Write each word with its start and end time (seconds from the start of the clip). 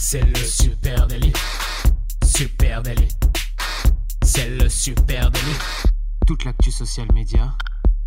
C'est 0.00 0.22
le 0.24 0.36
super 0.36 1.08
délit. 1.08 1.32
Super 2.24 2.82
délit. 2.82 3.08
C'est 4.22 4.48
le 4.48 4.68
super 4.68 5.28
délit. 5.28 5.58
Toute 6.24 6.44
l'actu 6.44 6.70
social 6.70 7.08
média 7.12 7.52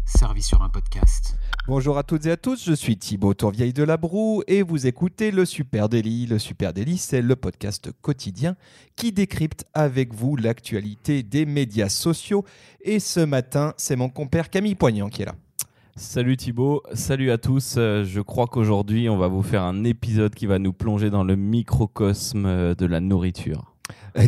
servie 0.05 0.41
sur 0.41 0.61
un 0.61 0.69
podcast. 0.69 1.37
Bonjour 1.67 1.97
à 1.97 2.03
toutes 2.03 2.25
et 2.27 2.31
à 2.31 2.37
tous, 2.37 2.63
je 2.65 2.71
suis 2.71 2.97
Thibaut 2.97 3.33
Tourvieille 3.33 3.73
de 3.73 3.83
la 3.83 3.97
Broue 3.97 4.41
et 4.47 4.61
vous 4.61 4.87
écoutez 4.87 5.31
le 5.31 5.43
Super 5.43 5.89
Daily. 5.89 6.27
Le 6.27 6.39
Super 6.39 6.71
Daily, 6.71 6.97
c'est 6.97 7.21
le 7.21 7.35
podcast 7.35 7.91
quotidien 8.01 8.55
qui 8.95 9.11
décrypte 9.11 9.65
avec 9.73 10.13
vous 10.13 10.37
l'actualité 10.37 11.23
des 11.23 11.45
médias 11.45 11.89
sociaux. 11.89 12.45
Et 12.79 12.99
ce 12.99 13.19
matin, 13.19 13.73
c'est 13.75 13.97
mon 13.97 14.07
compère 14.07 14.49
Camille 14.49 14.75
Poignant 14.75 15.09
qui 15.09 15.23
est 15.23 15.25
là. 15.25 15.35
Salut 15.97 16.37
Thibaut, 16.37 16.83
salut 16.93 17.31
à 17.31 17.37
tous. 17.37 17.75
Euh, 17.77 18.03
Je 18.05 18.21
crois 18.21 18.47
qu'aujourd'hui, 18.47 19.09
on 19.09 19.17
va 19.17 19.27
vous 19.27 19.41
faire 19.41 19.63
un 19.63 19.83
épisode 19.83 20.33
qui 20.33 20.45
va 20.45 20.57
nous 20.57 20.73
plonger 20.73 21.09
dans 21.09 21.23
le 21.23 21.35
microcosme 21.35 22.45
euh, 22.45 22.73
de 22.75 22.85
la 22.85 23.01
nourriture. 23.01 23.70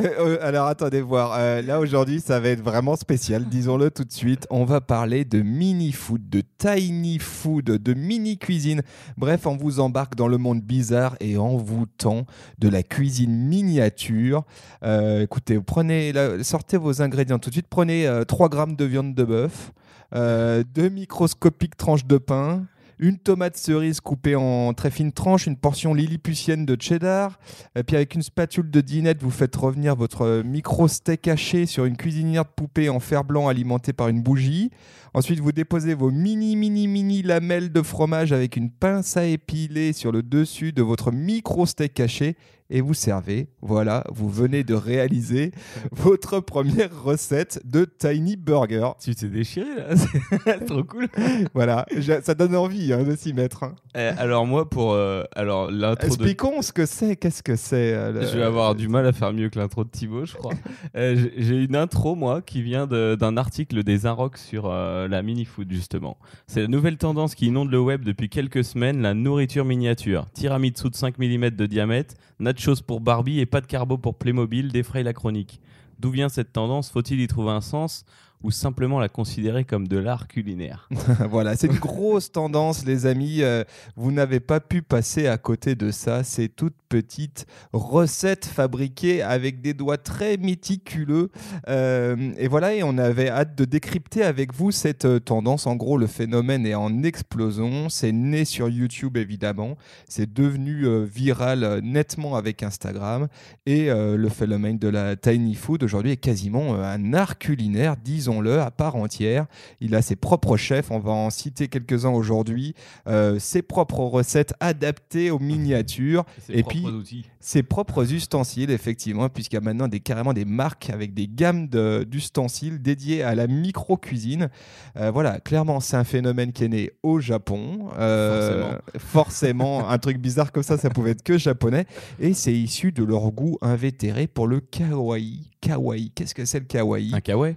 Euh, 0.00 0.38
Alors 0.40 0.66
attendez 0.66 1.00
voir. 1.00 1.34
Euh, 1.36 1.62
là 1.62 1.80
aujourd'hui, 1.80 2.20
ça 2.20 2.40
va 2.40 2.48
être 2.48 2.62
vraiment 2.62 2.96
spécial. 2.96 3.44
Disons-le 3.44 3.90
tout 3.90 4.04
de 4.04 4.12
suite. 4.12 4.46
On 4.50 4.64
va 4.64 4.80
parler 4.80 5.24
de 5.24 5.42
mini 5.42 5.92
food, 5.92 6.28
de 6.28 6.42
tiny 6.58 7.18
food, 7.18 7.64
de 7.64 7.94
mini 7.94 8.38
cuisine. 8.38 8.82
Bref, 9.16 9.46
on 9.46 9.56
vous 9.56 9.80
embarque 9.80 10.14
dans 10.14 10.28
le 10.28 10.38
monde 10.38 10.60
bizarre 10.60 11.16
et 11.20 11.36
envoûtant 11.36 12.26
de 12.58 12.68
la 12.68 12.82
cuisine 12.82 13.34
miniature. 13.46 14.44
Euh, 14.82 15.22
écoutez, 15.22 15.58
prenez, 15.60 16.12
sortez 16.42 16.76
vos 16.76 17.02
ingrédients 17.02 17.38
tout 17.38 17.50
de 17.50 17.54
suite. 17.54 17.68
Prenez 17.68 18.06
euh, 18.06 18.24
3 18.24 18.48
grammes 18.48 18.76
de 18.76 18.84
viande 18.84 19.14
de 19.14 19.24
bœuf, 19.24 19.72
euh, 20.14 20.62
deux 20.74 20.88
microscopiques 20.88 21.76
tranches 21.76 22.06
de 22.06 22.18
pain. 22.18 22.66
Une 22.98 23.18
tomate 23.18 23.58
cerise 23.58 24.00
coupée 24.00 24.36
en 24.36 24.72
très 24.72 24.90
fines 24.90 25.12
tranches, 25.12 25.46
une 25.46 25.56
portion 25.56 25.92
lilliputienne 25.92 26.64
de 26.64 26.80
cheddar, 26.80 27.38
et 27.74 27.82
puis 27.82 27.94
avec 27.94 28.14
une 28.14 28.22
spatule 28.22 28.70
de 28.70 28.80
dinette, 28.80 29.22
vous 29.22 29.30
faites 29.30 29.54
revenir 29.54 29.94
votre 29.94 30.22
euh, 30.22 30.42
micro 30.42 30.88
steak 30.88 31.28
haché 31.28 31.66
sur 31.66 31.84
une 31.84 31.98
cuisinière 31.98 32.44
de 32.44 32.50
poupée 32.56 32.88
en 32.88 32.98
fer 32.98 33.22
blanc 33.22 33.48
alimentée 33.48 33.92
par 33.92 34.08
une 34.08 34.22
bougie. 34.22 34.70
Ensuite, 35.12 35.40
vous 35.40 35.52
déposez 35.52 35.92
vos 35.92 36.10
mini, 36.10 36.56
mini, 36.56 36.88
mini 36.88 37.22
lamelles 37.22 37.70
de 37.70 37.82
fromage 37.82 38.32
avec 38.32 38.56
une 38.56 38.70
pince 38.70 39.18
à 39.18 39.26
épiler 39.26 39.92
sur 39.92 40.10
le 40.10 40.22
dessus 40.22 40.72
de 40.72 40.82
votre 40.82 41.12
micro 41.12 41.66
steak 41.66 42.00
haché 42.00 42.36
et 42.70 42.80
vous 42.80 42.94
servez. 42.94 43.48
Voilà, 43.62 44.04
vous 44.12 44.28
venez 44.28 44.64
de 44.64 44.74
réaliser 44.74 45.52
votre 45.92 46.40
première 46.40 46.90
recette 47.02 47.60
de 47.64 47.84
tiny 47.84 48.36
burger. 48.36 48.90
Tu 49.00 49.14
t'es 49.14 49.28
déchiré 49.28 49.68
là, 49.76 49.96
c'est 50.44 50.64
trop 50.66 50.82
cool. 50.84 51.08
Voilà, 51.54 51.86
ça 52.22 52.34
donne 52.34 52.56
envie 52.56 52.92
hein, 52.92 53.02
de 53.04 53.14
s'y 53.16 53.32
mettre. 53.32 53.62
hein. 53.64 53.74
Eh, 53.94 53.98
alors 54.18 54.46
moi, 54.46 54.68
pour 54.68 54.92
euh, 54.92 55.22
alors 55.34 55.70
l'intro 55.70 56.02
de... 56.06 56.12
Expliquons 56.12 56.60
ce 56.62 56.72
que 56.72 56.86
c'est, 56.86 57.16
qu'est-ce 57.16 57.42
que 57.42 57.56
c'est. 57.56 57.94
euh, 57.94 58.12
le- 58.12 58.26
Je 58.26 58.36
vais 58.36 58.44
avoir 58.44 58.74
du 58.74 58.88
mal 58.88 59.06
à 59.06 59.12
faire 59.12 59.32
mieux 59.32 59.48
que 59.48 59.58
l'intro 59.58 59.84
de 59.84 59.88
Thibaut, 59.90 60.24
je 60.26 60.34
crois. 60.34 60.52
Euh, 60.96 61.16
j'ai- 61.36 61.64
une 61.64 61.76
intro, 61.76 62.14
moi, 62.14 62.42
qui 62.42 62.62
vient 62.62 62.86
d'un 62.86 63.36
article 63.36 63.82
des 63.82 64.06
Inrocks 64.06 64.38
sur 64.38 64.68
la 64.68 65.22
mini-food, 65.22 65.70
justement. 65.70 66.16
C'est 66.46 66.62
la 66.62 66.68
nouvelle 66.68 66.96
tendance 66.96 67.34
qui 67.34 67.46
inonde 67.46 67.70
le 67.70 67.80
web 67.80 68.04
depuis 68.04 68.28
quelques 68.28 68.64
semaines, 68.64 69.02
la 69.02 69.14
nourriture 69.14 69.64
miniature. 69.64 70.26
Tiramisu 70.32 70.90
de 70.90 70.94
5 70.94 71.18
mm 71.18 71.50
de 71.50 71.66
diamètre, 71.66 72.14
nachos 72.56 72.82
pour 72.82 73.00
Barbie 73.00 73.40
et 73.40 73.46
pas 73.46 73.60
de 73.60 73.66
carbo 73.66 73.98
pour 73.98 74.16
Playmobil 74.16 74.72
défraye 74.72 75.04
la 75.04 75.12
chronique. 75.12 75.60
D'où 75.98 76.10
vient 76.10 76.28
cette 76.28 76.52
tendance? 76.52 76.90
Faut-il 76.90 77.20
y 77.20 77.26
trouver 77.26 77.50
un 77.50 77.60
sens? 77.60 78.04
Ou 78.42 78.50
simplement 78.50 79.00
la 79.00 79.08
considérer 79.08 79.64
comme 79.64 79.88
de 79.88 79.98
l'art 79.98 80.28
culinaire 80.28 80.88
voilà, 81.30 81.56
c'est 81.56 81.66
une 81.66 81.78
grosse 81.78 82.30
tendance, 82.30 82.84
les 82.84 83.06
amis. 83.06 83.42
Euh, 83.42 83.64
vous 83.96 84.12
n'avez 84.12 84.40
pas 84.40 84.60
pu 84.60 84.82
passer 84.82 85.26
à 85.26 85.38
côté 85.38 85.74
de 85.74 85.90
ça. 85.90 86.24
C'est 86.24 86.48
toute 86.48 86.74
petite 86.88 87.46
recette 87.72 88.44
fabriquée 88.44 89.22
avec 89.22 89.60
des 89.60 89.74
doigts 89.74 89.98
très 89.98 90.36
méticuleux. 90.36 91.30
Euh, 91.68 92.32
et 92.38 92.48
voilà, 92.48 92.74
et 92.74 92.82
on 92.82 92.98
avait 92.98 93.28
hâte 93.28 93.56
de 93.56 93.64
décrypter 93.64 94.22
avec 94.22 94.54
vous 94.54 94.70
cette 94.70 95.04
euh, 95.04 95.18
tendance. 95.18 95.66
En 95.66 95.76
gros, 95.76 95.98
le 95.98 96.06
phénomène 96.06 96.66
est 96.66 96.74
en 96.74 97.02
explosion. 97.02 97.88
C'est 97.88 98.12
né 98.12 98.44
sur 98.44 98.68
YouTube, 98.68 99.16
évidemment. 99.16 99.76
C'est 100.08 100.32
devenu 100.32 101.04
viral 101.04 101.80
nettement 101.82 102.36
avec 102.36 102.62
Instagram. 102.62 103.28
Et 103.66 103.88
le 103.88 104.28
phénomène 104.28 104.78
de 104.78 104.88
la 104.88 105.16
tiny 105.16 105.54
food 105.54 105.82
aujourd'hui 105.82 106.12
est 106.12 106.16
quasiment 106.16 106.74
un 106.74 107.12
art 107.12 107.38
culinaire, 107.38 107.96
disons-le, 108.42 108.60
à 108.60 108.70
part 108.70 108.96
entière. 108.96 109.46
Il 109.80 109.94
a 109.94 110.02
ses 110.02 110.16
propres 110.16 110.56
chefs, 110.56 110.90
on 110.90 110.98
va 110.98 111.10
en 111.12 111.30
citer 111.30 111.68
quelques-uns 111.68 112.10
aujourd'hui, 112.10 112.74
euh, 113.08 113.38
ses 113.38 113.62
propres 113.62 114.00
recettes 114.00 114.54
adaptées 114.60 115.30
aux 115.30 115.38
miniatures, 115.38 116.24
Ses 116.46 116.52
Et 116.54 116.62
propres 116.62 116.76
puis- 116.76 116.86
outils. 116.86 117.24
ses 117.40 117.62
propres 117.62 118.12
ustensiles, 118.12 118.70
effectivement, 118.70 119.28
puisqu'il 119.28 119.54
y 119.56 119.58
a 119.58 119.60
maintenant 119.62 119.88
des, 119.88 120.00
carrément 120.00 120.32
des 120.32 120.44
marques 120.44 120.90
avec 120.90 121.14
des 121.14 121.28
gammes 121.28 121.68
de- 121.68 122.04
d'ustensiles 122.08 122.80
dédiés 122.82 123.22
à 123.22 123.34
la 123.34 123.46
micro-cuisine. 123.46 124.48
Euh, 124.96 125.10
voilà, 125.10 125.40
clairement, 125.40 125.80
c'est 125.80 125.96
un 125.96 126.04
phénomène 126.04 126.52
qui 126.52 126.64
est 126.64 126.68
né 126.68 126.90
au 127.02 127.20
Japon. 127.20 127.88
Euh, 127.98 128.76
forcément, 128.98 129.88
un 129.88 129.98
truc 129.98 130.18
bizarre 130.18 130.52
comme 130.52 130.62
ça, 130.62 130.76
ça 130.76 130.90
pouvait 130.90 131.12
être 131.12 131.22
que 131.22 131.38
japonais. 131.38 131.86
Et 132.20 132.34
c'est 132.34 132.52
issu 132.52 132.92
de 132.92 133.04
leur 133.04 133.30
goût 133.32 133.58
invétéré 133.62 134.26
pour 134.26 134.46
le 134.46 134.60
kawaii. 134.60 135.50
Kawaii, 135.60 136.10
qu'est-ce 136.14 136.34
que 136.34 136.44
c'est 136.44 136.60
le 136.60 136.66
kawaii? 136.66 137.12
Un 137.14 137.20
kawaii 137.20 137.56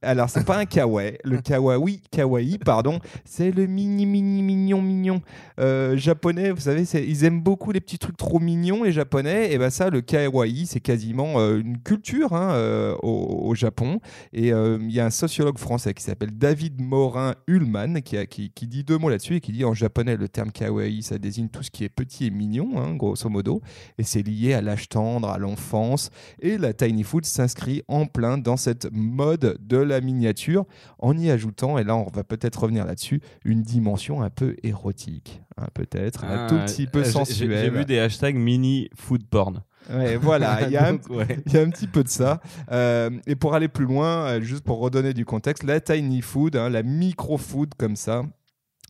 alors, 0.00 0.30
c'est 0.30 0.44
pas 0.44 0.58
un 0.58 0.64
kawaii. 0.64 1.18
Le 1.24 1.38
kawaii, 1.42 2.00
kawaii, 2.10 2.58
pardon, 2.58 3.00
c'est 3.24 3.50
le 3.50 3.66
mini, 3.66 4.06
mini, 4.06 4.42
mignon, 4.42 4.80
mignon. 4.80 5.20
Euh, 5.58 5.96
japonais, 5.96 6.50
vous 6.52 6.60
savez, 6.60 6.82
ils 7.00 7.24
aiment 7.24 7.40
beaucoup 7.42 7.72
les 7.72 7.80
petits 7.80 7.98
trucs 7.98 8.16
trop 8.16 8.38
mignons, 8.38 8.84
les 8.84 8.92
japonais. 8.92 9.52
Et 9.52 9.58
ben 9.58 9.70
ça, 9.70 9.90
le 9.90 10.00
kawaii, 10.00 10.66
c'est 10.66 10.78
quasiment 10.80 11.40
euh, 11.40 11.58
une 11.58 11.78
culture 11.78 12.32
hein, 12.32 12.52
euh, 12.52 12.94
au, 13.02 13.48
au 13.48 13.54
Japon. 13.56 13.98
Et 14.32 14.52
euh, 14.52 14.78
il 14.80 14.92
y 14.92 15.00
a 15.00 15.06
un 15.06 15.10
sociologue 15.10 15.58
français 15.58 15.94
qui 15.94 16.04
s'appelle 16.04 16.30
David 16.30 16.80
Morin 16.80 17.34
Ullmann 17.48 18.00
qui, 18.02 18.16
a- 18.16 18.26
qui, 18.26 18.50
qui 18.54 18.68
dit 18.68 18.84
deux 18.84 18.98
mots 18.98 19.08
là-dessus 19.10 19.36
et 19.36 19.40
qui 19.40 19.50
dit 19.50 19.64
en 19.64 19.74
japonais, 19.74 20.16
le 20.16 20.28
terme 20.28 20.52
kawaii, 20.52 21.02
ça 21.02 21.18
désigne 21.18 21.48
tout 21.48 21.64
ce 21.64 21.70
qui 21.72 21.82
est 21.82 21.88
petit 21.88 22.26
et 22.26 22.30
mignon, 22.30 22.70
hein, 22.76 22.94
grosso 22.94 23.28
modo. 23.28 23.62
Et 23.98 24.04
c'est 24.04 24.22
lié 24.22 24.54
à 24.54 24.60
l'âge 24.62 24.88
tendre, 24.88 25.28
à 25.28 25.38
l'enfance. 25.38 26.10
Et 26.40 26.56
la 26.56 26.72
tiny 26.72 27.02
food 27.02 27.24
s'inscrit 27.24 27.82
en 27.88 28.06
plein 28.06 28.38
dans 28.38 28.56
cette 28.56 28.88
mode 28.92 29.58
de 29.60 29.87
la 29.88 30.00
miniature, 30.00 30.64
en 30.98 31.16
y 31.18 31.30
ajoutant, 31.30 31.78
et 31.78 31.84
là 31.84 31.96
on 31.96 32.08
va 32.08 32.22
peut-être 32.24 32.60
revenir 32.62 32.84
là-dessus, 32.86 33.20
une 33.44 33.62
dimension 33.62 34.22
un 34.22 34.30
peu 34.30 34.54
érotique, 34.62 35.42
hein, 35.56 35.66
peut-être, 35.74 36.24
un 36.24 36.46
Ah, 36.46 36.48
tout 36.48 36.58
petit 36.58 36.86
peu 36.86 37.02
j'ai- 37.04 37.10
sensuelle. 37.10 37.58
J'ai 37.58 37.70
vu 37.70 37.84
des 37.84 37.98
hashtags 37.98 38.36
mini 38.36 38.88
food 38.94 39.24
porn. 39.26 39.62
Ouais, 39.90 40.16
voilà, 40.16 40.66
il 40.66 40.72
y, 40.72 40.76
a 40.76 40.86
un- 40.88 40.92
Donc, 40.92 41.08
ouais. 41.10 41.38
il 41.46 41.52
y 41.52 41.56
a 41.56 41.62
un 41.62 41.70
petit 41.70 41.86
peu 41.86 42.04
de 42.04 42.08
ça. 42.08 42.40
Euh, 42.70 43.10
et 43.26 43.36
pour 43.36 43.54
aller 43.54 43.68
plus 43.68 43.86
loin, 43.86 44.26
euh, 44.26 44.40
juste 44.42 44.62
pour 44.64 44.78
redonner 44.80 45.14
du 45.14 45.24
contexte, 45.24 45.62
la 45.64 45.80
tiny 45.80 46.20
food, 46.20 46.56
hein, 46.56 46.68
la 46.68 46.82
micro-food 46.82 47.72
comme 47.78 47.96
ça, 47.96 48.22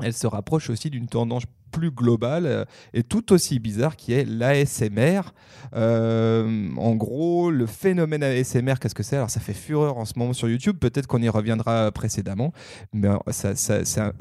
elle 0.03 0.13
se 0.13 0.27
rapproche 0.27 0.71
aussi 0.71 0.91
d'une 0.91 1.07
tendance 1.07 1.45
plus 1.71 1.91
globale 1.91 2.47
euh, 2.47 2.65
et 2.95 3.03
tout 3.03 3.33
aussi 3.33 3.59
bizarre 3.59 3.97
qui 3.97 4.13
est 4.13 4.25
l'ASMR. 4.25 5.21
Euh, 5.75 6.69
en 6.77 6.95
gros, 6.95 7.51
le 7.51 7.67
phénomène 7.67 8.23
ASMR, 8.23 8.75
qu'est-ce 8.81 8.95
que 8.95 9.03
c'est? 9.03 9.17
Alors, 9.17 9.31
ça 9.31 9.41
fait 9.41 9.55
fureur 9.55 9.99
en 9.99 10.05
ce 10.05 10.15
moment 10.17 10.33
sur 10.33 10.49
YouTube. 10.49 10.79
Peut-être 10.79 11.07
qu'on 11.07 11.23
y 11.23 11.29
reviendra 11.29 11.91
précédemment, 11.93 12.53
mais 12.93 13.09
ça, 13.31 13.55
c'est 13.55 14.01
un, 14.01 14.13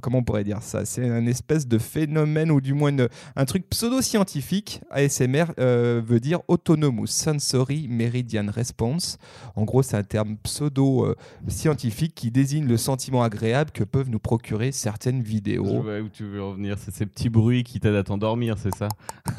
comment 0.00 0.18
on 0.18 0.24
pourrait 0.24 0.44
dire 0.44 0.62
ça? 0.62 0.84
C'est 0.84 1.08
un 1.08 1.26
espèce 1.26 1.66
de 1.66 1.78
phénomène 1.78 2.50
ou 2.50 2.60
du 2.60 2.74
moins 2.74 2.92
un 3.36 3.44
truc 3.44 3.68
pseudo-scientifique. 3.70 4.80
ASMR 4.90 5.46
euh, 5.58 6.02
veut 6.04 6.20
dire 6.20 6.40
Autonomous 6.48 7.06
Sensory 7.06 7.88
Meridian 7.88 8.46
Response. 8.50 9.18
En 9.54 9.64
gros, 9.64 9.82
c'est 9.82 9.96
un 9.96 10.02
terme 10.02 10.36
pseudo-scientifique 10.42 12.14
qui 12.14 12.30
désigne 12.30 12.66
le 12.66 12.76
sentiment 12.76 13.22
agréable 13.22 13.70
que 13.70 13.84
peuvent 13.84 14.10
nous 14.10 14.18
procurer 14.18 14.72
certaines 14.72 15.22
vidéos. 15.22 15.64
où 15.64 16.08
tu 16.12 16.24
veux 16.26 16.42
en 16.42 16.52
venir. 16.52 16.76
C'est 16.78 16.94
ces 16.94 17.06
petits 17.06 17.28
bruits 17.28 17.64
qui 17.64 17.80
t'aident 17.80 17.96
à 17.96 18.02
t'endormir, 18.02 18.56
c'est 18.58 18.74
ça? 18.74 18.88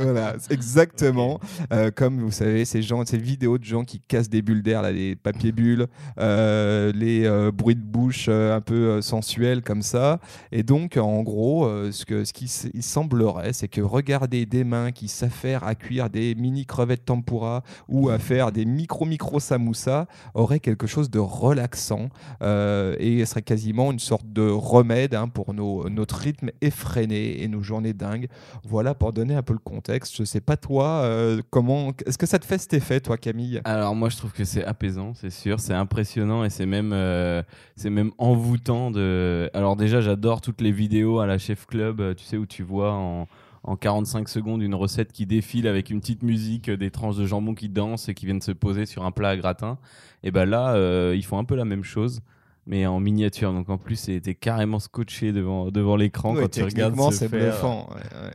Voilà, 0.00 0.36
c'est 0.38 0.52
exactement. 0.52 1.40
Euh, 1.72 1.90
comme 1.94 2.20
vous 2.20 2.30
savez, 2.30 2.64
ces 2.64 2.82
gens, 2.82 3.04
ces 3.04 3.18
vidéos 3.18 3.58
de 3.58 3.64
gens 3.64 3.84
qui 3.84 4.00
cassent 4.00 4.28
des 4.28 4.42
bulles 4.42 4.62
d'air, 4.62 4.82
là, 4.82 4.92
les 4.92 5.16
papiers 5.16 5.52
bulles, 5.52 5.86
euh, 6.18 6.92
les 6.94 7.24
euh, 7.24 7.50
bruits 7.50 7.76
de 7.76 7.82
bouche 7.82 8.28
un 8.28 8.60
peu 8.60 9.00
sensuels 9.02 9.62
comme 9.62 9.82
ça. 9.82 10.20
Et 10.52 10.62
donc, 10.62 10.96
en 10.96 11.22
gros, 11.22 11.68
ce, 11.90 12.04
que, 12.04 12.24
ce 12.24 12.32
qui 12.32 12.46
il 12.74 12.82
semblerait, 12.82 13.52
c'est 13.52 13.68
que 13.68 13.80
regarder 13.80 14.46
des 14.46 14.64
mains 14.64 14.92
qui 14.92 15.08
s'affairent 15.08 15.64
à 15.64 15.74
cuire 15.74 16.10
des 16.10 16.34
mini 16.34 16.66
crevettes 16.66 17.04
tempura 17.04 17.62
ou 17.88 18.08
à 18.08 18.18
faire 18.18 18.52
des 18.52 18.64
micro 18.64 19.04
micro 19.04 19.40
samoussa 19.40 20.06
aurait 20.34 20.60
quelque 20.60 20.86
chose 20.86 21.10
de 21.10 21.18
relaxant 21.18 22.08
et 22.40 23.24
serait 23.26 23.42
quasiment 23.42 23.92
une 23.92 23.98
sorte 23.98 24.26
de 24.32 24.48
remède 24.48 25.14
hein, 25.14 25.28
pour 25.28 25.54
nos, 25.54 25.88
notre 25.88 26.26
effréné 26.60 27.42
et 27.42 27.48
nos 27.48 27.62
journées 27.62 27.92
dingues. 27.92 28.28
Voilà 28.64 28.94
pour 28.94 29.12
donner 29.12 29.34
un 29.34 29.42
peu 29.42 29.52
le 29.52 29.58
contexte. 29.58 30.16
Je 30.16 30.24
sais 30.24 30.40
pas 30.40 30.56
toi, 30.56 31.02
euh, 31.02 31.42
comment 31.50 31.92
est-ce 32.06 32.18
que 32.18 32.26
ça 32.26 32.38
te 32.38 32.44
fait 32.44 32.58
cet 32.58 32.74
effet, 32.74 33.00
toi, 33.00 33.16
Camille? 33.16 33.60
Alors 33.64 33.94
moi 33.94 34.08
je 34.08 34.16
trouve 34.16 34.32
que 34.32 34.44
c'est 34.44 34.64
apaisant, 34.64 35.14
c'est 35.14 35.30
sûr, 35.30 35.60
c'est 35.60 35.74
impressionnant 35.74 36.44
et 36.44 36.50
c'est 36.50 36.66
même 36.66 36.92
euh, 36.92 37.42
c'est 37.76 37.90
même 37.90 38.12
envoûtant 38.18 38.90
de. 38.90 39.50
Alors 39.54 39.76
déjà 39.76 40.00
j'adore 40.00 40.40
toutes 40.40 40.60
les 40.60 40.72
vidéos 40.72 41.20
à 41.20 41.26
la 41.26 41.38
Chef 41.38 41.66
Club, 41.66 42.00
euh, 42.00 42.14
tu 42.14 42.24
sais 42.24 42.36
où 42.36 42.46
tu 42.46 42.62
vois 42.62 42.92
en 42.92 43.26
en 43.64 43.76
45 43.76 44.28
secondes 44.28 44.62
une 44.62 44.74
recette 44.74 45.12
qui 45.12 45.26
défile 45.26 45.66
avec 45.66 45.90
une 45.90 46.00
petite 46.00 46.22
musique, 46.22 46.70
des 46.70 46.90
tranches 46.90 47.16
de 47.16 47.26
jambon 47.26 47.54
qui 47.54 47.68
dansent 47.68 48.08
et 48.08 48.14
qui 48.14 48.24
viennent 48.24 48.40
se 48.40 48.52
poser 48.52 48.86
sur 48.86 49.04
un 49.04 49.10
plat 49.10 49.30
à 49.30 49.36
gratin. 49.36 49.78
Et 50.22 50.30
ben 50.30 50.46
là, 50.46 50.74
ils 51.12 51.24
font 51.24 51.38
un 51.38 51.44
peu 51.44 51.56
la 51.56 51.66
même 51.66 51.82
chose 51.82 52.22
mais 52.68 52.86
en 52.86 53.00
miniature. 53.00 53.52
Donc 53.52 53.68
en 53.70 53.78
plus, 53.78 53.96
c'était 53.96 54.34
carrément 54.34 54.78
scotché 54.78 55.32
devant, 55.32 55.70
devant 55.70 55.96
l'écran 55.96 56.34
quand 56.34 56.50
tu 56.50 56.62
regardes 56.62 56.96
c'est 57.12 57.28
bluffant. 57.28 57.88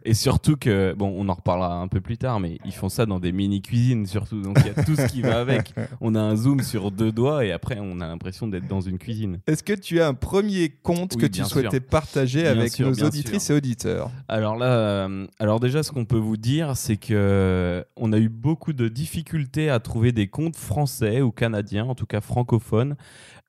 Et 0.03 0.13
surtout 0.13 0.57
que, 0.57 0.93
bon, 0.97 1.13
on 1.15 1.29
en 1.29 1.33
reparlera 1.33 1.75
un 1.75 1.87
peu 1.87 2.01
plus 2.01 2.17
tard, 2.17 2.39
mais 2.39 2.57
ils 2.65 2.73
font 2.73 2.89
ça 2.89 3.05
dans 3.05 3.19
des 3.19 3.31
mini-cuisines 3.31 4.05
surtout. 4.07 4.41
Donc 4.41 4.57
il 4.61 4.67
y 4.67 4.69
a 4.69 4.83
tout 4.83 4.95
ce 4.95 5.05
qui 5.05 5.21
va 5.21 5.39
avec. 5.39 5.73
On 6.01 6.15
a 6.15 6.19
un 6.19 6.35
zoom 6.35 6.61
sur 6.61 6.91
deux 6.91 7.11
doigts 7.11 7.45
et 7.45 7.51
après, 7.51 7.77
on 7.79 8.01
a 8.01 8.07
l'impression 8.07 8.47
d'être 8.47 8.67
dans 8.67 8.81
une 8.81 8.97
cuisine. 8.97 9.39
Est-ce 9.47 9.63
que 9.63 9.73
tu 9.73 10.01
as 10.01 10.07
un 10.07 10.13
premier 10.13 10.69
compte 10.69 11.15
que 11.15 11.25
tu 11.25 11.43
souhaitais 11.43 11.79
partager 11.79 12.47
avec 12.47 12.79
nos 12.79 12.93
auditrices 12.93 13.49
et 13.49 13.53
auditeurs? 13.53 14.11
Alors 14.27 14.55
là, 14.55 14.65
euh, 14.65 15.27
alors 15.39 15.59
déjà, 15.59 15.83
ce 15.83 15.91
qu'on 15.91 16.05
peut 16.05 16.17
vous 16.17 16.37
dire, 16.37 16.75
c'est 16.75 16.97
que 16.97 17.85
on 17.95 18.11
a 18.11 18.17
eu 18.17 18.29
beaucoup 18.29 18.73
de 18.73 18.87
difficultés 18.87 19.69
à 19.69 19.79
trouver 19.79 20.11
des 20.11 20.27
comptes 20.27 20.55
français 20.55 21.21
ou 21.21 21.31
canadiens, 21.31 21.85
en 21.85 21.95
tout 21.95 22.05
cas 22.05 22.21
francophones, 22.21 22.95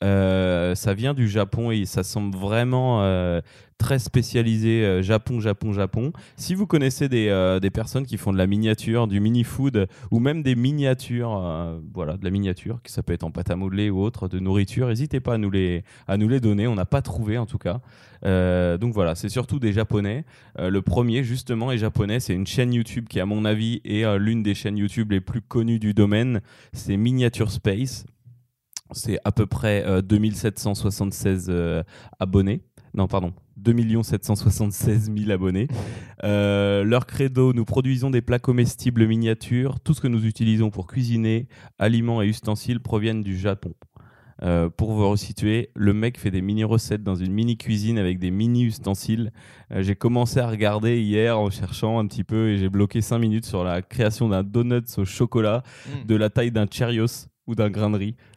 euh, 0.02 0.75
ça 0.75 0.93
vient 0.93 1.14
du 1.14 1.29
Japon 1.29 1.70
et 1.70 1.85
ça 1.87 2.02
semble 2.02 2.37
vraiment 2.37 3.02
euh, 3.02 3.41
très 3.79 3.99
spécialisé 3.99 4.85
euh, 4.85 5.02
Japon, 5.02 5.41
Japon, 5.41 5.73
Japon. 5.73 6.12
Si 6.37 6.55
vous 6.55 6.67
connaissez 6.67 7.08
des, 7.08 7.58
des, 7.62 7.70
personnes 7.70 8.05
qui 8.05 8.17
font 8.17 8.32
de 8.32 8.38
la 8.38 8.46
miniature, 8.46 9.06
du 9.06 9.20
mini-food 9.20 9.87
ou 10.11 10.19
même 10.19 10.43
des 10.43 10.56
miniatures, 10.56 11.81
voilà, 11.94 12.17
de 12.17 12.25
la 12.25 12.31
miniature, 12.31 12.81
qui 12.82 12.93
ça 12.93 13.02
peut 13.02 13.12
être 13.12 13.25
en 13.25 13.31
pâte 13.31 13.50
à 13.50 13.56
modeler 13.56 13.88
ou 13.88 14.00
autre, 14.00 14.29
de 14.29 14.38
nourriture, 14.38 14.88
n'hésitez 14.88 15.20
pas 15.20 15.35
à 15.35 15.38
nous 15.38 15.50
les, 15.50 15.85
à 16.06 16.17
nous 16.17 16.29
les 16.29 16.40
donner. 16.40 16.67
On 16.67 16.75
n'a 16.75 16.87
pas 16.87 17.02
trouvé 17.02 17.38
en 17.38 17.47
tout 17.47 17.58
cas. 17.58 17.81
donc 18.23 18.93
voilà, 18.93 19.14
c'est 19.14 19.29
surtout 19.29 19.58
des 19.58 19.73
japonais. 19.73 20.25
le 20.58 20.81
premier 20.81 21.25
justement 21.25 21.73
est 21.73 21.79
japonais, 21.79 22.20
c'est 22.20 22.35
une 22.35 22.47
chaîne 22.47 22.75
YouTube 22.75 23.06
qui 23.08 23.20
à 23.20 23.26
mon 23.26 23.44
avis 23.44 23.81
est 23.85 24.05
l'une 24.19 24.43
des 24.43 24.55
chaînes 24.55 24.76
YouTube 24.76 25.12
les 25.12 25.20
plus 25.20 25.40
connues 25.40 25.79
du 25.79 25.94
domaine. 25.94 26.40
C'est 26.73 26.97
Miniature 26.97 27.50
Space. 27.50 28.06
C'est 28.93 29.19
à 29.25 29.33
peu 29.33 29.47
près 29.47 29.85
2776 30.03 31.49
euh, 31.49 31.53
euh, 31.53 31.83
abonnés. 32.21 32.63
Non, 32.93 33.09
pardon, 33.09 33.33
2 33.57 34.03
776 34.03 35.11
000 35.17 35.31
abonnés. 35.31 35.69
Euh, 36.23 36.85
leur 36.85 37.07
credo, 37.07 37.53
nous 37.53 37.65
produisons 37.65 38.11
des 38.11 38.23
plats 38.23 38.39
comestibles 38.39 39.07
miniatures. 39.07 39.81
Tout 39.81 39.95
ce 39.95 40.01
que 40.01 40.07
nous 40.07 40.27
utilisons 40.27 40.71
pour 40.71 40.87
cuisiner, 40.87 41.49
aliments 41.79 42.23
et 42.23 42.27
ustensiles 42.29 42.81
proviennent 42.81 43.23
du 43.23 43.37
Japon. 43.37 43.75
pour 44.77 44.93
vous 44.93 45.09
resituer, 45.09 45.71
le 45.75 45.93
mec 45.95 46.19
fait 46.19 46.31
des 46.31 46.43
mini-recettes 46.43 47.03
dans 47.03 47.17
une 47.17 47.33
mini-cuisine 47.33 47.99
avec 47.99 48.19
des 48.19 48.31
mini-ustensiles. 48.31 49.33
j'ai 49.71 49.97
commencé 49.97 50.39
à 50.39 50.47
regarder 50.47 51.01
hier 51.01 51.39
en 51.39 51.51
cherchant 51.51 51.99
un 51.99 52.07
petit 52.07 52.25
peu 52.25 52.51
et 52.51 52.59
j'ai 52.59 52.69
bloqué 52.69 53.01
5 53.01 53.19
minutes 53.19 53.47
sur 53.47 53.65
la 53.65 53.81
création 53.81 54.29
d'un 54.29 54.43
donut 54.45 54.85
au 54.99 55.05
chocolat 55.05 55.63
mm. 55.87 56.07
de 56.07 56.15
la 56.15 56.31
taille 56.31 56.53
d'un 56.53 56.67
Cheerios 56.71 57.29
ou 57.46 57.55
d'un 57.55 57.70
grain 57.70 57.91
de 57.91 57.99
riz. 57.99 58.14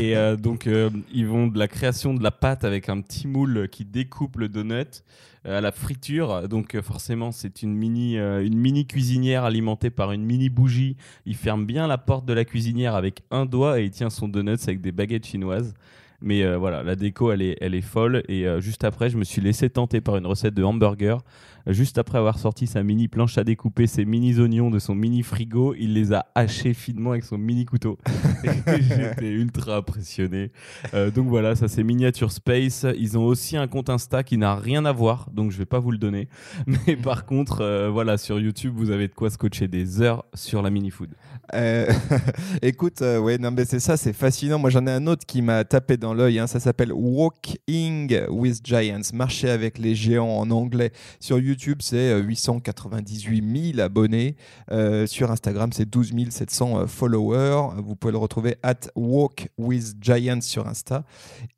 et 0.00 0.16
euh, 0.16 0.36
donc, 0.36 0.66
euh, 0.66 0.90
ils 1.12 1.26
vont 1.26 1.46
de 1.46 1.58
la 1.58 1.68
création 1.68 2.14
de 2.14 2.22
la 2.22 2.30
pâte 2.30 2.64
avec 2.64 2.88
un 2.88 3.00
petit 3.00 3.26
moule 3.26 3.68
qui 3.68 3.84
découpe 3.84 4.36
le 4.36 4.48
donut 4.48 5.02
euh, 5.46 5.58
à 5.58 5.60
la 5.60 5.72
friture. 5.72 6.48
Donc, 6.48 6.80
forcément, 6.80 7.32
c'est 7.32 7.62
une 7.62 7.74
mini, 7.74 8.16
une 8.16 8.56
mini 8.56 8.86
cuisinière 8.86 9.44
alimentée 9.44 9.90
par 9.90 10.12
une 10.12 10.24
mini 10.24 10.48
bougie. 10.48 10.96
Il 11.26 11.36
ferme 11.36 11.66
bien 11.66 11.86
la 11.86 11.98
porte 11.98 12.24
de 12.24 12.32
la 12.32 12.44
cuisinière 12.44 12.94
avec 12.94 13.22
un 13.30 13.46
doigt 13.46 13.80
et 13.80 13.84
il 13.84 13.90
tient 13.90 14.10
son 14.10 14.28
donut 14.28 14.62
avec 14.62 14.80
des 14.80 14.92
baguettes 14.92 15.26
chinoises. 15.26 15.74
Mais 16.22 16.54
voilà, 16.56 16.82
la 16.82 16.96
déco, 16.96 17.32
elle 17.32 17.40
est, 17.40 17.56
elle 17.62 17.74
est 17.74 17.80
folle. 17.80 18.22
Et 18.28 18.44
juste 18.58 18.84
après, 18.84 19.08
je 19.08 19.16
me 19.16 19.24
suis 19.24 19.40
laissé 19.40 19.70
tenter 19.70 20.02
par 20.02 20.18
une 20.18 20.26
recette 20.26 20.52
de 20.52 20.62
hamburger 20.62 21.22
Juste 21.66 21.98
après 21.98 22.18
avoir 22.18 22.38
sorti 22.38 22.66
sa 22.66 22.82
mini 22.82 23.08
planche 23.08 23.38
à 23.38 23.44
découper, 23.44 23.86
ses 23.86 24.04
mini 24.04 24.38
oignons 24.38 24.70
de 24.70 24.78
son 24.78 24.94
mini 24.94 25.22
frigo, 25.22 25.74
il 25.78 25.94
les 25.94 26.12
a 26.12 26.26
hachés 26.34 26.74
finement 26.74 27.10
avec 27.10 27.24
son 27.24 27.38
mini 27.38 27.64
couteau. 27.64 27.98
J'étais 28.66 29.30
ultra 29.30 29.76
impressionné. 29.76 30.50
Euh, 30.94 31.10
donc 31.10 31.28
voilà, 31.28 31.56
ça 31.56 31.68
c'est 31.68 31.82
Miniature 31.82 32.32
Space. 32.32 32.86
Ils 32.98 33.18
ont 33.18 33.24
aussi 33.24 33.56
un 33.56 33.66
compte 33.68 33.90
Insta 33.90 34.22
qui 34.22 34.38
n'a 34.38 34.56
rien 34.56 34.84
à 34.84 34.92
voir, 34.92 35.28
donc 35.32 35.50
je 35.50 35.58
vais 35.58 35.66
pas 35.66 35.78
vous 35.78 35.90
le 35.90 35.98
donner. 35.98 36.28
Mais 36.66 36.96
par 36.96 37.26
contre, 37.26 37.60
euh, 37.60 37.90
voilà, 37.90 38.16
sur 38.18 38.40
YouTube, 38.40 38.74
vous 38.76 38.90
avez 38.90 39.08
de 39.08 39.14
quoi 39.14 39.30
scotcher 39.30 39.68
des 39.68 40.00
heures 40.00 40.24
sur 40.34 40.62
la 40.62 40.70
mini 40.70 40.90
food. 40.90 41.10
Euh, 41.54 41.92
écoute, 42.62 43.00
ouais, 43.00 43.38
non 43.38 43.50
mais 43.50 43.64
c'est 43.64 43.80
ça, 43.80 43.96
c'est 43.96 44.12
fascinant. 44.12 44.58
Moi 44.58 44.70
j'en 44.70 44.86
ai 44.86 44.90
un 44.92 45.06
autre 45.06 45.26
qui 45.26 45.42
m'a 45.42 45.64
tapé 45.64 45.96
dans 45.96 46.14
l'œil. 46.14 46.38
Hein. 46.38 46.46
Ça 46.46 46.60
s'appelle 46.60 46.92
Walking 46.92 48.28
with 48.28 48.60
Giants, 48.64 49.00
marcher 49.12 49.50
avec 49.50 49.78
les 49.78 49.94
géants 49.94 50.38
en 50.38 50.50
anglais 50.50 50.92
sur 51.18 51.38
YouTube. 51.38 51.59
C'est 51.80 52.20
898 52.20 53.42
euh, 53.42 53.72
000 53.72 53.80
abonnés. 53.80 54.36
Euh, 54.70 55.06
sur 55.06 55.30
Instagram, 55.30 55.70
c'est 55.72 55.88
12 55.88 56.12
700 56.30 56.78
euh, 56.78 56.86
followers. 56.86 57.80
Vous 57.82 57.96
pouvez 57.96 58.12
le 58.12 58.18
retrouver 58.18 58.56
at 58.62 58.80
Walk 58.96 59.48
with 59.58 59.96
Giants 60.00 60.40
sur 60.40 60.66
Insta. 60.66 61.04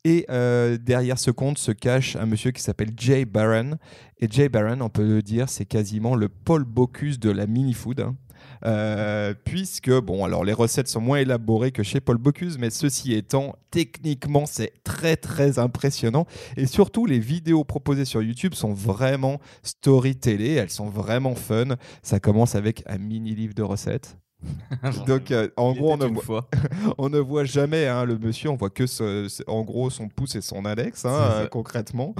Et 0.03 0.25
derrière 0.81 1.19
ce 1.19 1.31
compte 1.31 1.57
se 1.57 1.71
cache 1.71 2.15
un 2.15 2.25
monsieur 2.25 2.51
qui 2.51 2.61
s'appelle 2.61 2.91
Jay 2.97 3.25
Barron. 3.25 3.77
Et 4.19 4.27
Jay 4.29 4.49
Barron, 4.49 4.81
on 4.81 4.89
peut 4.89 5.05
le 5.05 5.21
dire, 5.21 5.49
c'est 5.49 5.65
quasiment 5.65 6.15
le 6.15 6.29
Paul 6.29 6.63
Bocuse 6.63 7.19
de 7.19 7.29
la 7.29 7.47
mini-food. 7.47 8.01
Hein. 8.01 8.15
Euh, 8.65 9.33
puisque, 9.43 9.91
bon, 9.91 10.23
alors 10.25 10.43
les 10.43 10.53
recettes 10.53 10.87
sont 10.87 11.01
moins 11.01 11.17
élaborées 11.17 11.71
que 11.71 11.83
chez 11.83 11.99
Paul 11.99 12.17
Bocuse, 12.17 12.57
mais 12.57 12.69
ceci 12.69 13.13
étant, 13.13 13.55
techniquement, 13.71 14.45
c'est 14.45 14.71
très 14.83 15.15
très 15.15 15.59
impressionnant. 15.59 16.25
Et 16.57 16.65
surtout, 16.65 17.05
les 17.05 17.19
vidéos 17.19 17.63
proposées 17.63 18.05
sur 18.05 18.21
YouTube 18.21 18.53
sont 18.53 18.73
vraiment 18.73 19.39
story 19.63 20.15
télé, 20.15 20.53
elles 20.53 20.69
sont 20.69 20.89
vraiment 20.89 21.35
fun. 21.35 21.75
Ça 22.01 22.19
commence 22.19 22.55
avec 22.55 22.83
un 22.87 22.97
mini 22.97 23.35
livre 23.35 23.53
de 23.53 23.63
recettes. 23.63 24.17
Donc, 25.07 25.31
euh, 25.31 25.49
en 25.57 25.73
gros, 25.73 25.93
on 25.93 25.97
ne, 25.97 26.05
voit, 26.05 26.49
on 26.97 27.09
ne, 27.09 27.19
voit, 27.19 27.45
jamais 27.45 27.87
hein, 27.87 28.05
le 28.05 28.17
monsieur, 28.17 28.49
on 28.49 28.55
voit 28.55 28.69
que 28.69 28.83
en 29.49 29.63
gros 29.63 29.89
son 29.89 30.09
pouce 30.09 30.35
et 30.35 30.41
son 30.41 30.65
index, 30.65 31.05
hein, 31.05 31.09
euh, 31.11 31.47
concrètement. 31.47 32.15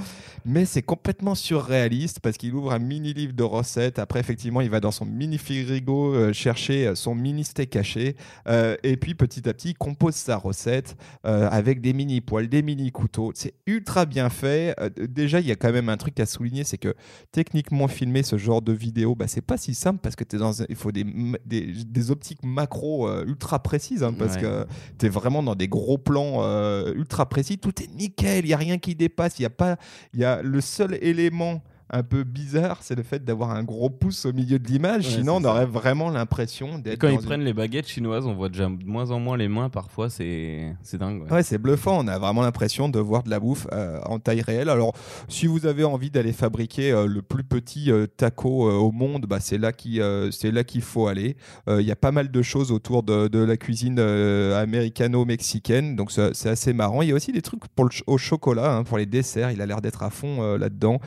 Mais 0.46 0.66
c'est 0.66 0.82
complètement 0.82 1.36
surréaliste 1.36 2.20
parce 2.20 2.38
qu'il 2.38 2.54
ouvre 2.54 2.74
un 2.74 2.80
mini 2.80 3.14
livre 3.14 3.34
de 3.34 3.44
recettes. 3.44 4.00
Après, 4.00 4.20
effectivement, 4.20 4.62
il 4.62 4.70
va 4.70 4.80
dans 4.80 4.92
son 4.92 5.06
mini 5.06 5.38
frigo 5.38 6.14
euh, 6.14 6.34
chercher 6.34 6.96
son 6.96 7.16
mini 7.16 7.44
steak 7.44 7.70
caché. 7.72 8.16
et 8.48 8.98
puis, 8.98 9.16
petit 9.16 9.48
à 9.48 9.54
petit, 9.54 9.70
il 9.70 9.78
compose 9.78 10.16
sa 10.16 10.38
recette 10.38 10.96
avec 11.24 11.82
des 11.82 11.94
mini 11.94 12.22
poils, 12.22 12.48
des 12.48 12.62
mini 12.62 12.92
couteaux. 12.92 13.32
C'est 13.36 13.54
ultra 13.66 14.06
bien 14.06 14.30
fait. 14.30 14.76
déjà, 14.98 15.40
il 15.40 15.48
y 15.48 15.52
a 15.52 15.56
quand 15.56 15.72
même 15.72 15.90
un 15.90 15.98
truc 15.98 16.20
à 16.20 16.26
souligner 16.26 16.64
c'est 16.64 16.78
que 16.78 16.94
techniquement, 17.32 17.88
filmer 17.88 18.24
ce 18.24 18.38
genre 18.38 18.62
de 18.62 18.74
vidéo, 18.74 19.16
bah, 19.16 19.28
c'est 19.28 19.42
pas 19.42 19.58
si 19.58 19.74
simple 19.74 20.00
parce 20.02 20.16
que 20.16 20.24
es 20.24 20.38
dans 20.38 20.52
il 20.70 20.76
faut 20.76 20.92
des, 20.92 21.06
des, 21.46 21.72
des 21.86 22.12
optique 22.14 22.40
macro 22.44 23.08
euh, 23.08 23.26
ultra 23.26 23.62
précise, 23.62 24.04
hein, 24.04 24.14
parce 24.18 24.38
que 24.38 24.66
tu 24.98 25.06
es 25.06 25.10
vraiment 25.10 25.44
dans 25.44 25.56
des 25.56 25.68
gros 25.68 25.98
plans 25.98 26.38
euh, 26.38 26.94
ultra 26.94 27.28
précis. 27.28 27.58
Tout 27.58 27.82
est 27.82 27.94
nickel, 27.94 28.46
il 28.46 28.48
n'y 28.48 28.54
a 28.54 28.58
rien 28.58 28.78
qui 28.78 28.96
dépasse. 28.96 29.40
Il 29.40 29.44
y 29.44 29.46
a 29.46 29.50
pas, 29.50 29.78
il 30.14 30.20
y 30.22 30.26
a 30.26 30.42
le 30.42 30.62
seul 30.62 30.98
élément 31.02 31.62
un 31.94 32.02
peu 32.02 32.24
bizarre, 32.24 32.80
c'est 32.82 32.96
le 32.96 33.04
fait 33.04 33.24
d'avoir 33.24 33.52
un 33.52 33.64
gros 33.64 33.92
pouce 33.92 34.26
au 34.26 34.34
milieu 34.34 34.58
de 34.58 34.68
l'image. 34.68 35.08
Sinon, 35.08 35.36
on 35.36 35.44
aurait 35.46 35.68
vraiment 35.68 36.10
l'impression 36.10 36.80
d'être. 36.80 37.00
Quand 37.00 37.08
ils 37.08 37.20
prennent 37.20 37.44
les 37.44 37.54
baguettes 37.54 37.88
chinoises, 37.88 38.26
on 38.26 38.34
voit 38.34 38.50
déjà 38.50 38.66
de 38.66 38.84
moins 38.84 39.12
en 39.12 39.20
moins 39.20 39.38
les 39.38 39.48
mains. 39.48 39.70
Parfois, 39.70 40.10
c'est 40.10 40.76
dingue. 40.94 41.32
Ouais, 41.32 41.44
c'est 41.44 41.60
bluffant. 41.60 42.04
On 42.04 42.08
a 42.08 42.18
vraiment 42.18 42.42
l'impression 42.42 42.90
de 42.90 42.98
voir 43.00 43.22
de 43.22 43.30
la 43.30 43.40
bouffe 43.40 43.68
euh, 43.72 44.00
en 44.06 44.18
taille 44.18 44.42
réelle. 44.42 44.70
Alors, 44.70 44.94
si 45.28 45.46
vous 45.46 45.68
avez 45.68 45.84
envie 45.84 46.10
d'aller 46.10 46.34
fabriquer 46.34 46.92
euh, 46.92 47.06
le 47.06 47.22
plus 47.22 47.44
petit 47.44 47.92
euh, 47.92 48.08
taco 48.08 48.72
au 48.72 48.92
monde, 48.92 49.28
bah, 49.28 49.40
c'est 49.40 49.60
là 49.60 49.72
qu'il 49.72 50.82
faut 50.82 51.08
aller. 51.08 51.38
Il 51.68 51.86
y 51.86 51.92
a 51.92 51.96
pas 51.96 52.12
mal 52.12 52.32
de 52.32 52.42
choses 52.42 52.72
autour 52.72 53.04
de, 53.04 53.28
de 53.28 53.40
la 53.40 53.56
cuisine 53.56 54.00
américano-mexicaine. 54.00 55.96
Donc, 55.96 56.12
c'est 56.12 56.50
assez 56.50 56.74
marrant. 56.74 57.04
Il 57.04 57.10
y 57.10 57.12
a 57.12 57.16
aussi 57.16 57.32
des 57.32 57.44
trucs 57.44 57.68
pour 57.68 57.86
le, 57.86 57.92
au 58.08 58.18
chocolat, 58.18 58.78
hein, 58.78 58.84
pour 58.84 58.98
les 58.98 59.06
desserts. 59.06 59.52
Il 59.52 59.62
a 59.62 59.68
l'air 59.68 59.82
d'être 59.82 60.02
à 60.02 60.10
fond 60.10 60.58
là-dedans. 60.58 61.00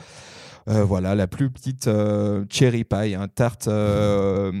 Euh, 0.69 0.83
voilà, 0.83 1.15
la 1.15 1.27
plus 1.27 1.49
petite 1.49 1.87
euh, 1.87 2.43
cherry 2.49 2.83
pie, 2.83 3.15
hein, 3.15 3.27
tarte, 3.33 3.69
euh, 3.69 4.51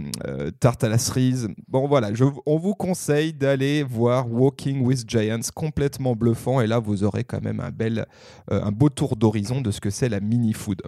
tarte 0.59 0.83
à 0.85 0.89
la 0.89 0.97
cerise. 0.97 1.49
Bon, 1.67 1.85
voilà, 1.87 2.11
on 2.45 2.57
vous 2.57 2.75
conseille 2.75 3.33
d'aller 3.33 3.83
voir 3.83 4.31
Walking 4.31 4.81
with 4.81 5.09
Giants, 5.09 5.49
complètement 5.53 6.15
bluffant. 6.15 6.61
Et 6.61 6.67
là, 6.67 6.79
vous 6.79 7.03
aurez 7.03 7.25
quand 7.25 7.41
même 7.41 7.59
un, 7.59 7.71
bel, 7.71 8.05
un 8.49 8.71
beau 8.71 8.89
tour 8.89 9.17
d'horizon 9.17 9.59
de 9.59 9.69
ce 9.71 9.81
que 9.81 9.89
c'est 9.89 10.07
la 10.07 10.21
mini-food. 10.21 10.81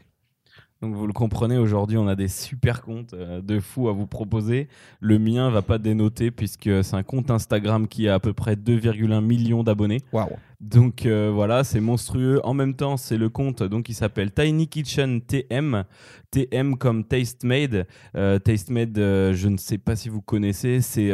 Donc 0.81 0.95
vous 0.95 1.07
le 1.07 1.11
comprenez, 1.11 1.57
aujourd'hui 1.57 1.97
on 1.97 2.07
a 2.07 2.15
des 2.15 2.29
super 2.29 2.81
comptes 2.81 3.13
de 3.13 3.59
fous 3.59 3.89
à 3.89 3.91
vous 3.91 4.07
proposer. 4.07 4.69
Le 5.01 5.19
mien 5.19 5.49
va 5.49 5.61
pas 5.61 5.77
dénoter 5.77 6.31
puisque 6.31 6.69
c'est 6.85 6.95
un 6.95 7.03
compte 7.03 7.31
Instagram 7.31 7.85
qui 7.85 8.07
a 8.07 8.13
à 8.13 8.19
peu 8.21 8.31
près 8.31 8.55
2,1 8.55 9.19
millions 9.19 9.61
d'abonnés. 9.63 9.99
Waouh 10.13 10.29
donc 10.59 11.05
euh, 11.05 11.31
voilà, 11.33 11.63
c'est 11.63 11.79
monstrueux. 11.79 12.41
En 12.43 12.53
même 12.53 12.75
temps, 12.75 12.97
c'est 12.97 13.17
le 13.17 13.29
compte 13.29 13.63
donc 13.63 13.85
qui 13.85 13.93
s'appelle 13.93 14.31
Tiny 14.31 14.67
Kitchen 14.67 15.21
TM. 15.21 15.85
TM 16.31 16.77
comme 16.77 17.05
Taste 17.05 17.43
Made. 17.45 17.87
Euh, 18.15 18.39
Taste 18.39 18.69
Made, 18.69 18.97
euh, 18.97 19.33
je 19.33 19.47
ne 19.47 19.57
sais 19.57 19.77
pas 19.77 19.95
si 19.95 20.09
vous 20.09 20.21
connaissez, 20.21 20.81
c'est 20.81 21.11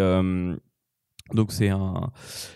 Donc 1.34 1.51
c'est 1.51 1.70
un, 1.70 2.12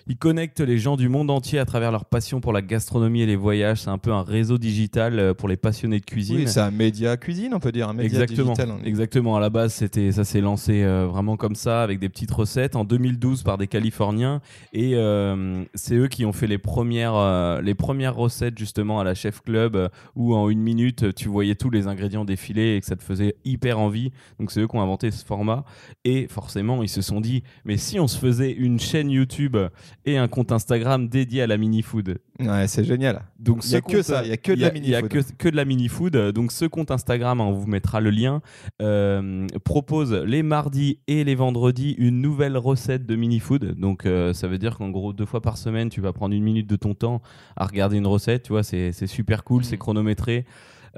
il 0.05 0.15
connecte 0.15 0.59
les 0.59 0.77
gens 0.77 0.95
du 0.95 1.09
monde 1.09 1.31
entier 1.31 1.57
à 1.57 1.65
travers 1.65 1.91
leur 1.91 2.05
passion 2.05 2.39
pour 2.39 2.53
la 2.53 2.61
gastronomie 2.61 3.21
et 3.21 3.25
les 3.25 3.35
voyages. 3.35 3.81
C'est 3.81 3.89
un 3.89 3.97
peu 3.97 4.11
un 4.13 4.21
réseau 4.21 4.59
digital 4.59 5.17
euh, 5.17 5.33
pour 5.33 5.49
les 5.49 5.57
passionnés 5.57 5.99
de 5.99 6.05
cuisine. 6.05 6.37
Oui, 6.37 6.47
c'est 6.47 6.59
un 6.59 6.69
média 6.69 7.17
cuisine, 7.17 7.55
on 7.55 7.59
peut 7.59 7.71
dire, 7.71 7.89
un 7.89 7.93
média 7.93 8.21
Exactement. 8.21 8.53
digital. 8.53 8.75
Exactement. 8.85 9.35
À 9.35 9.39
la 9.39 9.49
base, 9.49 9.73
c'était 9.73 10.11
ça 10.11 10.23
s'est 10.23 10.39
lancé 10.39 10.83
euh, 10.83 11.07
vraiment 11.07 11.35
comme 11.35 11.55
ça 11.55 11.81
avec 11.81 11.97
des 11.97 12.09
petites 12.09 12.29
recettes 12.29 12.75
en 12.75 12.83
2012 12.83 13.41
par 13.41 13.57
des 13.57 13.65
Californiens 13.65 14.39
et 14.71 14.91
euh, 14.93 15.63
c'est 15.73 15.95
eux 15.95 16.07
qui 16.07 16.23
ont 16.25 16.33
fait 16.33 16.45
les 16.45 16.59
premières 16.59 17.15
euh, 17.15 17.61
les 17.61 17.73
premières 17.73 18.15
recettes 18.15 18.57
justement 18.59 18.99
à 18.99 19.03
la 19.03 19.15
Chef 19.15 19.41
Club 19.41 19.89
où 20.15 20.35
en 20.35 20.47
une 20.47 20.61
minute 20.61 21.15
tu 21.15 21.27
voyais 21.27 21.55
tous 21.55 21.71
les 21.71 21.87
ingrédients 21.87 22.23
défiler 22.23 22.75
et 22.75 22.81
que 22.81 22.85
ça 22.85 22.95
te 22.95 23.03
faisait 23.03 23.35
hyper 23.45 23.79
envie. 23.79 24.11
Donc 24.39 24.51
c'est 24.51 24.61
eux 24.61 24.67
qui 24.67 24.75
ont 24.75 24.81
inventé 24.81 25.09
ce 25.09 25.25
format 25.25 25.65
et 26.05 26.27
forcément 26.27 26.83
ils 26.83 26.89
se 26.89 27.01
sont 27.01 27.19
dit 27.19 27.41
mais 27.65 27.77
si 27.77 27.99
on 27.99 28.07
se 28.07 28.19
faisait 28.19 28.58
une 28.59 28.79
chaîne 28.79 29.09
YouTube 29.09 29.57
et 30.05 30.17
un 30.17 30.27
compte 30.27 30.51
Instagram 30.51 31.07
dédié 31.07 31.41
à 31.41 31.47
la 31.47 31.57
mini 31.57 31.81
food 31.81 32.19
Ouais, 32.39 32.67
c'est 32.67 32.83
génial. 32.85 33.21
donc 33.39 33.65
Il 33.65 33.71
y 33.71 33.75
a 33.75 33.77
ce 33.79 33.81
que 33.83 33.91
compte- 33.97 34.01
ça, 34.03 34.23
il 34.23 34.29
y 34.29 34.31
a 34.31 34.37
que 34.37 34.51
de 34.51 34.57
il 34.57 34.61
y 34.61 34.65
a- 34.65 34.69
la 34.69 34.77
Il 34.77 34.87
y 34.89 34.95
a 34.95 35.01
mini-food. 35.01 35.23
que, 35.25 35.33
que 35.43 35.49
de 35.49 35.55
la 35.55 35.65
mini 35.65 35.87
food. 35.89 36.15
Donc 36.33 36.51
ce 36.51 36.65
compte 36.65 36.91
Instagram, 36.91 37.41
hein, 37.41 37.45
on 37.45 37.51
vous 37.53 37.67
mettra 37.67 37.99
le 37.99 38.09
lien, 38.11 38.41
euh, 38.81 39.45
propose 39.65 40.13
les 40.13 40.43
mardis 40.43 40.99
et 41.07 41.23
les 41.23 41.35
vendredis 41.35 41.95
une 41.97 42.21
nouvelle 42.21 42.57
recette 42.57 43.05
de 43.05 43.15
mini 43.15 43.39
food. 43.39 43.75
Donc 43.79 44.05
euh, 44.05 44.33
ça 44.33 44.47
veut 44.47 44.57
dire 44.57 44.77
qu'en 44.77 44.89
gros 44.89 45.11
deux 45.13 45.25
fois 45.25 45.41
par 45.41 45.57
semaine, 45.57 45.89
tu 45.89 46.01
vas 46.01 46.13
prendre 46.13 46.33
une 46.35 46.43
minute 46.43 46.67
de 46.67 46.75
ton 46.75 46.93
temps 46.93 47.21
à 47.55 47.65
regarder 47.65 47.97
une 47.97 48.07
recette. 48.07 48.43
Tu 48.43 48.53
vois, 48.53 48.63
c'est 48.63 48.91
super 49.07 49.43
cool, 49.43 49.63
c'est 49.65 49.77
chronométré. 49.77 50.45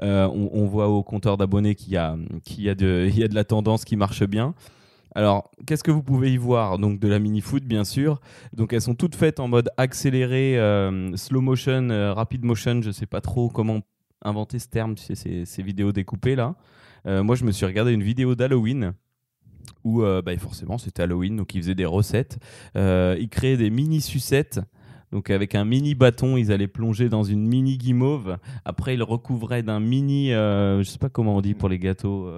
Euh, 0.02 0.26
on, 0.32 0.48
on 0.52 0.66
voit 0.66 0.88
au 0.88 1.02
compteur 1.02 1.36
d'abonnés 1.36 1.74
qu'il 1.74 1.92
y 1.92 1.96
a, 1.96 2.16
qu'il 2.44 2.62
y, 2.64 2.68
a 2.70 2.74
de- 2.74 3.06
il 3.10 3.18
y 3.18 3.24
a 3.24 3.28
de 3.28 3.34
la 3.34 3.44
tendance 3.44 3.84
qui 3.84 3.96
marche 3.96 4.24
bien. 4.24 4.54
Alors, 5.14 5.50
qu'est-ce 5.66 5.84
que 5.84 5.90
vous 5.90 6.02
pouvez 6.02 6.32
y 6.32 6.36
voir? 6.36 6.78
Donc, 6.78 6.98
de 6.98 7.08
la 7.08 7.18
mini-food, 7.18 7.64
bien 7.64 7.84
sûr. 7.84 8.20
Donc, 8.54 8.72
elles 8.72 8.80
sont 8.80 8.94
toutes 8.94 9.14
faites 9.14 9.40
en 9.40 9.48
mode 9.48 9.70
accéléré, 9.76 10.58
euh, 10.58 11.14
slow 11.16 11.40
motion, 11.40 11.90
euh, 11.90 12.14
rapid 12.14 12.44
motion. 12.44 12.80
Je 12.82 12.90
sais 12.90 13.06
pas 13.06 13.20
trop 13.20 13.48
comment 13.48 13.80
inventer 14.22 14.58
ce 14.58 14.68
terme, 14.68 14.96
ces, 14.96 15.62
vidéos 15.62 15.92
découpées 15.92 16.36
là. 16.36 16.54
Euh, 17.06 17.22
moi, 17.22 17.36
je 17.36 17.44
me 17.44 17.52
suis 17.52 17.66
regardé 17.66 17.92
une 17.92 18.02
vidéo 18.02 18.34
d'Halloween 18.34 18.94
où, 19.84 20.00
bah, 20.00 20.36
forcément, 20.38 20.78
c'était 20.78 21.02
Halloween, 21.02 21.36
donc 21.36 21.54
ils 21.54 21.62
faisaient 21.62 21.74
des 21.74 21.84
recettes. 21.84 22.38
Ils 22.74 23.28
créaient 23.30 23.56
des 23.56 23.70
mini-sucettes. 23.70 24.60
Donc 25.10 25.28
avec 25.28 25.54
un 25.54 25.66
mini 25.66 25.94
bâton, 25.94 26.38
ils 26.38 26.50
allaient 26.52 26.66
plonger 26.66 27.10
dans 27.10 27.22
une 27.22 27.46
mini 27.46 27.76
guimauve. 27.76 28.38
Après, 28.64 28.94
ils 28.94 29.02
recouvraient 29.02 29.62
d'un 29.62 29.78
mini, 29.80 30.30
je 30.30 30.82
sais 30.84 30.98
pas 30.98 31.10
comment 31.10 31.36
on 31.36 31.40
dit 31.40 31.54
pour 31.54 31.68
les 31.68 31.78
gâteaux. 31.78 32.30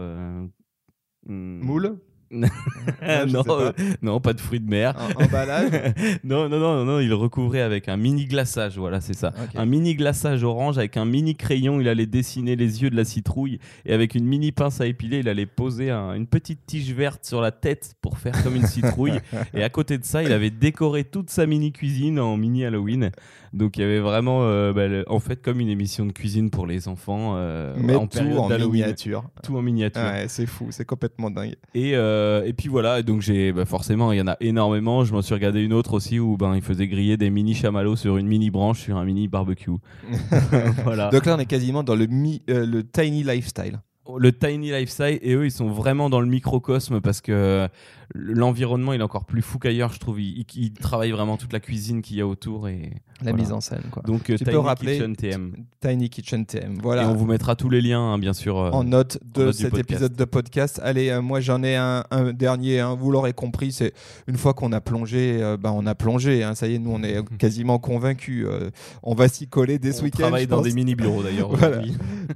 hmm, 1.26 1.60
Moule? 1.60 1.98
Non, 2.34 3.42
sais 3.42 3.48
pas. 3.48 3.60
euh, 3.60 3.72
non, 4.02 4.20
pas 4.20 4.32
de 4.32 4.40
fruits 4.40 4.60
de 4.60 4.68
mer. 4.68 4.94
Emballage 5.16 5.70
non, 6.24 6.48
non, 6.48 6.58
non, 6.58 6.84
non, 6.84 7.00
il 7.00 7.12
recouvrait 7.14 7.60
avec 7.60 7.88
un 7.88 7.96
mini 7.96 8.26
glaçage, 8.26 8.76
voilà, 8.78 9.00
c'est 9.00 9.14
ça. 9.14 9.32
Un 9.54 9.66
mini 9.66 9.94
glaçage 9.94 10.42
orange 10.44 10.78
avec 10.78 10.96
un 10.96 11.04
mini 11.04 11.34
crayon, 11.36 11.80
il 11.80 11.88
allait 11.88 12.06
dessiner 12.06 12.56
les 12.56 12.82
yeux 12.82 12.90
de 12.90 12.96
la 12.96 13.04
citrouille 13.04 13.58
et 13.86 13.92
avec 13.92 14.14
une 14.14 14.24
mini 14.24 14.52
pince 14.52 14.80
à 14.80 14.86
épiler, 14.86 15.18
il 15.20 15.28
allait 15.28 15.46
poser 15.46 15.90
un- 15.90 16.14
une 16.14 16.26
petite 16.26 16.66
tige 16.66 16.92
verte 16.92 17.24
sur 17.24 17.40
la 17.40 17.50
tête 17.52 17.94
pour 18.02 18.18
faire 18.18 18.42
comme 18.42 18.56
une 18.56 18.66
citrouille. 18.66 19.20
et 19.54 19.62
à 19.62 19.68
côté 19.68 19.98
de 19.98 20.04
ça, 20.04 20.22
il 20.22 20.32
avait 20.32 20.50
décoré 20.50 21.04
toute 21.04 21.30
sa 21.30 21.46
mini 21.46 21.72
cuisine 21.72 22.18
en 22.20 22.36
mini 22.36 22.64
Halloween. 22.64 23.10
Donc 23.52 23.76
il 23.76 23.82
y 23.82 23.84
avait 23.84 24.00
vraiment, 24.00 24.40
euh, 24.42 24.72
bah, 24.72 24.88
le- 24.88 25.04
en 25.08 25.20
fait, 25.20 25.40
comme 25.40 25.60
une 25.60 25.68
émission 25.68 26.04
de 26.06 26.12
cuisine 26.12 26.50
pour 26.50 26.66
les 26.66 26.88
enfants 26.88 27.34
euh, 27.36 27.74
Mais 27.78 27.94
en 27.94 28.08
tout 28.08 28.18
période 28.18 28.38
en 28.38 28.48
miniature. 28.48 29.24
Tout 29.44 29.56
en 29.56 29.62
miniature. 29.62 30.02
Ouais, 30.02 30.26
c'est 30.28 30.46
fou, 30.46 30.68
c'est 30.70 30.84
complètement 30.84 31.30
dingue. 31.30 31.54
Et, 31.74 31.92
euh, 31.94 32.23
et 32.44 32.52
puis 32.52 32.68
voilà, 32.68 33.02
donc 33.02 33.20
j'ai 33.20 33.52
bah, 33.52 33.64
forcément 33.64 34.12
il 34.12 34.18
y 34.18 34.20
en 34.20 34.26
a 34.28 34.36
énormément. 34.40 35.04
Je 35.04 35.12
m'en 35.12 35.22
suis 35.22 35.34
regardé 35.34 35.60
une 35.62 35.72
autre 35.72 35.94
aussi 35.94 36.18
où 36.18 36.36
ben 36.36 36.54
il 36.54 36.62
faisait 36.62 36.86
griller 36.88 37.16
des 37.16 37.30
mini 37.30 37.54
chamallows 37.54 37.96
sur 37.96 38.16
une 38.16 38.26
mini 38.26 38.50
branche 38.50 38.80
sur 38.80 38.96
un 38.96 39.04
mini 39.04 39.28
barbecue. 39.28 39.70
voilà. 40.84 41.10
Donc 41.10 41.26
là, 41.26 41.36
on 41.36 41.38
est 41.38 41.46
quasiment 41.46 41.82
dans 41.82 41.94
le, 41.96 42.06
mi- 42.06 42.42
euh, 42.50 42.66
le 42.66 42.82
tiny 42.84 43.22
lifestyle. 43.22 43.80
Le 44.18 44.32
tiny 44.32 44.70
lifestyle 44.70 45.18
et 45.22 45.34
eux 45.34 45.46
ils 45.46 45.50
sont 45.50 45.68
vraiment 45.68 46.10
dans 46.10 46.20
le 46.20 46.26
microcosme 46.26 47.00
parce 47.00 47.20
que 47.20 47.68
l'environnement 48.14 48.92
il 48.92 49.00
est 49.00 49.04
encore 49.04 49.24
plus 49.24 49.42
fou 49.42 49.58
qu'ailleurs 49.58 49.92
je 49.92 49.98
trouve. 49.98 50.20
Ils, 50.20 50.44
travaillent 50.74 51.10
vraiment 51.12 51.36
toute 51.36 51.52
la 51.52 51.60
cuisine 51.60 52.02
qu'il 52.02 52.18
y 52.18 52.20
a 52.20 52.26
autour 52.26 52.68
et 52.68 52.90
La 53.22 53.30
Voilà. 53.30 53.36
mise 53.38 53.52
en 53.52 53.60
scène, 53.60 53.82
quoi. 53.90 54.02
donc 54.02 54.28
euh, 54.28 54.36
Tu 54.36 54.44
peux 54.44 54.50
Tiny 54.52 54.62
rappeler 54.62 54.92
Kitchen 54.92 55.16
TM. 55.16 55.54
Tiny 55.80 56.10
Kitchen 56.10 56.44
TM. 56.44 56.74
Et 56.74 56.80
Voilà. 56.82 57.08
on 57.08 57.14
vous 57.14 57.24
mettra 57.26 57.56
tous 57.56 57.70
les 57.70 57.80
liens 57.80 58.00
hein, 58.00 58.18
bien 58.18 58.34
sûr. 58.34 58.58
euh, 58.58 58.70
en 58.70 58.84
note 58.84 59.18
de 59.34 59.44
note 59.46 59.54
cet 59.54 59.78
épisode 59.78 60.14
de 60.14 60.24
podcast. 60.24 60.80
Allez, 60.84 61.08
euh, 61.08 61.22
moi 61.22 61.40
j'en 61.40 61.62
ai 61.62 61.76
un, 61.76 62.04
un 62.10 62.32
dernier, 62.32 62.80
hein, 62.80 62.94
vous 62.94 63.10
l'aurez 63.10 63.32
compris, 63.32 63.72
c'est 63.72 63.94
une 64.26 64.36
fois 64.36 64.52
qu'on 64.52 64.72
a 64.72 64.80
plongé, 64.82 65.38
euh, 65.42 65.56
bah, 65.56 65.72
on 65.74 65.86
a 65.86 65.94
plongé. 65.94 66.42
hein, 66.42 66.54
ça 66.54 66.66
y 66.68 66.74
est, 66.74 66.78
nous 66.78 66.90
on 66.92 67.02
est 67.02 67.22
quasiment 67.38 67.78
convaincus. 67.78 68.44
euh, 68.46 68.70
on 69.02 69.14
va 69.14 69.28
s'y 69.28 69.48
coller 69.48 69.78
dès 69.78 69.92
ce 69.92 70.02
on 70.02 70.04
week-end. 70.04 70.18
travaille 70.24 70.44
je 70.44 70.48
dans 70.50 70.56
pense. 70.58 70.66
des 70.66 70.74
mini 70.74 70.94
bureaux 70.94 71.22
d'ailleurs. 71.22 71.48
Voilà. 71.56 71.82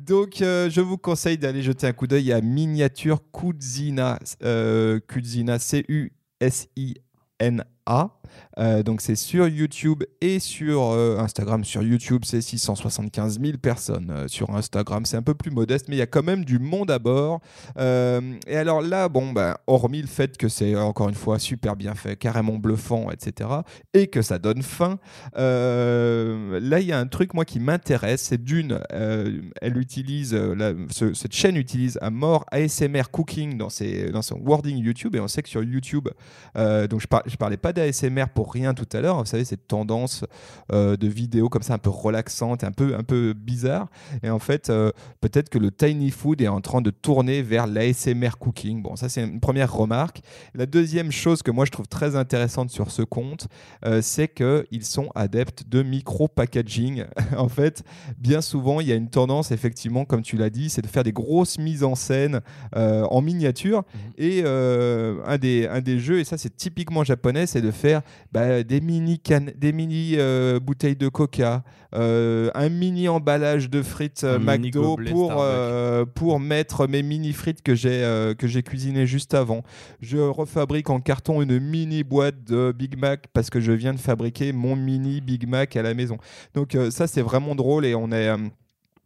Donc, 0.06 0.40
euh, 0.42 0.70
je 0.70 0.80
vous 0.80 0.96
conseille 0.98 1.38
d'aller 1.38 1.57
jeter 1.62 1.86
un 1.86 1.92
coup 1.92 2.06
d'œil 2.06 2.32
à 2.32 2.40
Miniature 2.40 3.20
Cuisina, 3.32 4.18
euh, 4.42 5.00
C-U-S-I-N-A. 5.58 6.08
Euh, 8.58 8.82
donc, 8.82 9.00
c'est 9.00 9.14
sur 9.14 9.48
YouTube 9.48 10.04
et 10.20 10.38
sur 10.38 10.90
euh, 10.92 11.18
Instagram. 11.18 11.64
Sur 11.64 11.82
YouTube, 11.82 12.22
c'est 12.24 12.40
675 12.40 13.40
000 13.40 13.58
personnes. 13.58 14.10
Euh, 14.10 14.28
sur 14.28 14.50
Instagram, 14.54 15.04
c'est 15.04 15.16
un 15.16 15.22
peu 15.22 15.34
plus 15.34 15.50
modeste, 15.50 15.86
mais 15.88 15.96
il 15.96 15.98
y 15.98 16.02
a 16.02 16.06
quand 16.06 16.24
même 16.24 16.44
du 16.44 16.58
monde 16.58 16.90
à 16.90 16.98
bord. 16.98 17.40
Et 17.78 18.56
alors 18.56 18.80
là, 18.80 19.08
bon, 19.08 19.32
ben, 19.32 19.54
hormis 19.66 20.00
le 20.00 20.08
fait 20.08 20.36
que 20.36 20.48
c'est 20.48 20.76
encore 20.76 21.08
une 21.08 21.14
fois 21.14 21.38
super 21.38 21.76
bien 21.76 21.94
fait, 21.94 22.16
carrément 22.16 22.56
bluffant, 22.56 23.10
etc., 23.10 23.48
et 23.94 24.08
que 24.08 24.22
ça 24.22 24.38
donne 24.38 24.62
faim, 24.62 24.98
là, 25.34 26.80
il 26.80 26.86
y 26.86 26.92
a 26.92 26.98
un 26.98 27.06
truc, 27.06 27.34
moi, 27.34 27.44
qui 27.44 27.60
m'intéresse. 27.60 28.22
C'est 28.22 28.42
d'une, 28.42 28.80
elle 28.90 29.78
utilise, 29.78 30.38
cette 30.90 31.32
chaîne 31.32 31.56
utilise 31.56 31.98
à 32.02 32.10
mort 32.10 32.44
ASMR 32.50 33.10
Cooking 33.10 33.56
dans, 33.56 33.70
ses, 33.70 34.10
dans 34.10 34.22
son 34.22 34.38
wording 34.40 34.76
YouTube. 34.78 35.16
Et 35.16 35.20
on 35.20 35.28
sait 35.28 35.42
que 35.42 35.48
sur 35.48 35.62
YouTube, 35.62 36.08
donc 36.54 37.00
je, 37.00 37.06
par- 37.06 37.22
je 37.26 37.36
parlais 37.36 37.56
pas 37.56 37.72
d'ASMR 37.78 38.26
pour 38.34 38.52
rien 38.52 38.74
tout 38.74 38.88
à 38.92 39.00
l'heure. 39.00 39.18
Vous 39.18 39.26
savez, 39.26 39.44
cette 39.44 39.66
tendance 39.66 40.24
euh, 40.72 40.96
de 40.96 41.08
vidéos 41.08 41.48
comme 41.48 41.62
ça, 41.62 41.74
un 41.74 41.78
peu 41.78 41.90
relaxante, 41.90 42.64
un 42.64 42.72
peu, 42.72 42.94
un 42.94 43.02
peu 43.02 43.34
bizarre. 43.34 43.88
Et 44.22 44.30
en 44.30 44.38
fait, 44.38 44.70
euh, 44.70 44.90
peut-être 45.20 45.48
que 45.48 45.58
le 45.58 45.70
Tiny 45.70 46.10
Food 46.10 46.40
est 46.40 46.48
en 46.48 46.60
train 46.60 46.80
de 46.80 46.90
tourner 46.90 47.42
vers 47.42 47.66
l'ASMR 47.66 48.30
Cooking. 48.38 48.82
Bon, 48.82 48.96
ça, 48.96 49.08
c'est 49.08 49.22
une 49.22 49.40
première 49.40 49.72
remarque. 49.72 50.20
La 50.54 50.66
deuxième 50.66 51.12
chose 51.12 51.42
que 51.42 51.50
moi, 51.50 51.64
je 51.64 51.70
trouve 51.70 51.88
très 51.88 52.16
intéressante 52.16 52.70
sur 52.70 52.90
ce 52.90 53.02
compte, 53.02 53.48
euh, 53.84 54.00
c'est 54.02 54.28
qu'ils 54.28 54.84
sont 54.84 55.10
adeptes 55.14 55.68
de 55.68 55.82
micro-packaging. 55.82 57.04
en 57.36 57.48
fait, 57.48 57.82
bien 58.18 58.40
souvent, 58.40 58.80
il 58.80 58.88
y 58.88 58.92
a 58.92 58.96
une 58.96 59.10
tendance, 59.10 59.50
effectivement, 59.50 60.04
comme 60.04 60.22
tu 60.22 60.36
l'as 60.36 60.50
dit, 60.50 60.70
c'est 60.70 60.82
de 60.82 60.86
faire 60.86 61.04
des 61.04 61.12
grosses 61.12 61.58
mises 61.58 61.84
en 61.84 61.94
scène 61.94 62.40
en 62.74 63.20
miniature. 63.20 63.84
Et 64.16 64.42
euh, 64.44 65.22
un, 65.26 65.38
des, 65.38 65.66
un 65.66 65.80
des 65.80 65.98
jeux, 65.98 66.20
et 66.20 66.24
ça 66.24 66.38
c'est 66.38 66.54
typiquement 66.54 67.04
japonais, 67.04 67.46
c'est 67.46 67.60
de 67.68 67.72
faire 67.72 68.02
bah, 68.32 68.62
des 68.62 68.80
mini, 68.80 69.18
cannes- 69.18 69.52
des 69.56 69.72
mini 69.72 70.14
euh, 70.16 70.58
bouteilles 70.58 70.96
de 70.96 71.08
coca, 71.08 71.62
euh, 71.94 72.50
un 72.54 72.68
mini 72.68 73.08
emballage 73.08 73.68
de 73.70 73.82
frites 73.82 74.24
euh, 74.24 74.36
Un 74.36 74.38
mini 74.38 74.68
McDo 74.68 74.96
pour, 75.10 75.36
euh, 75.38 76.04
pour 76.04 76.40
mettre 76.40 76.86
mes 76.86 77.02
mini 77.02 77.32
frites 77.32 77.62
que 77.62 77.74
j'ai 77.74 78.02
euh, 78.02 78.34
que 78.34 78.46
j'ai 78.46 78.62
cuisinées 78.62 79.06
juste 79.06 79.34
avant. 79.34 79.62
Je 80.00 80.18
refabrique 80.18 80.90
en 80.90 81.00
carton 81.00 81.42
une 81.42 81.58
mini 81.60 82.04
boîte 82.04 82.44
de 82.44 82.72
Big 82.72 82.98
Mac 82.98 83.26
parce 83.32 83.50
que 83.50 83.60
je 83.60 83.72
viens 83.72 83.94
de 83.94 84.00
fabriquer 84.00 84.52
mon 84.52 84.76
mini 84.76 85.20
Big 85.20 85.46
Mac 85.46 85.76
à 85.76 85.82
la 85.82 85.94
maison. 85.94 86.18
Donc 86.54 86.74
euh, 86.74 86.90
ça 86.90 87.06
c'est 87.06 87.22
vraiment 87.22 87.54
drôle 87.54 87.84
et 87.84 87.94
on 87.94 88.10
est... 88.12 88.28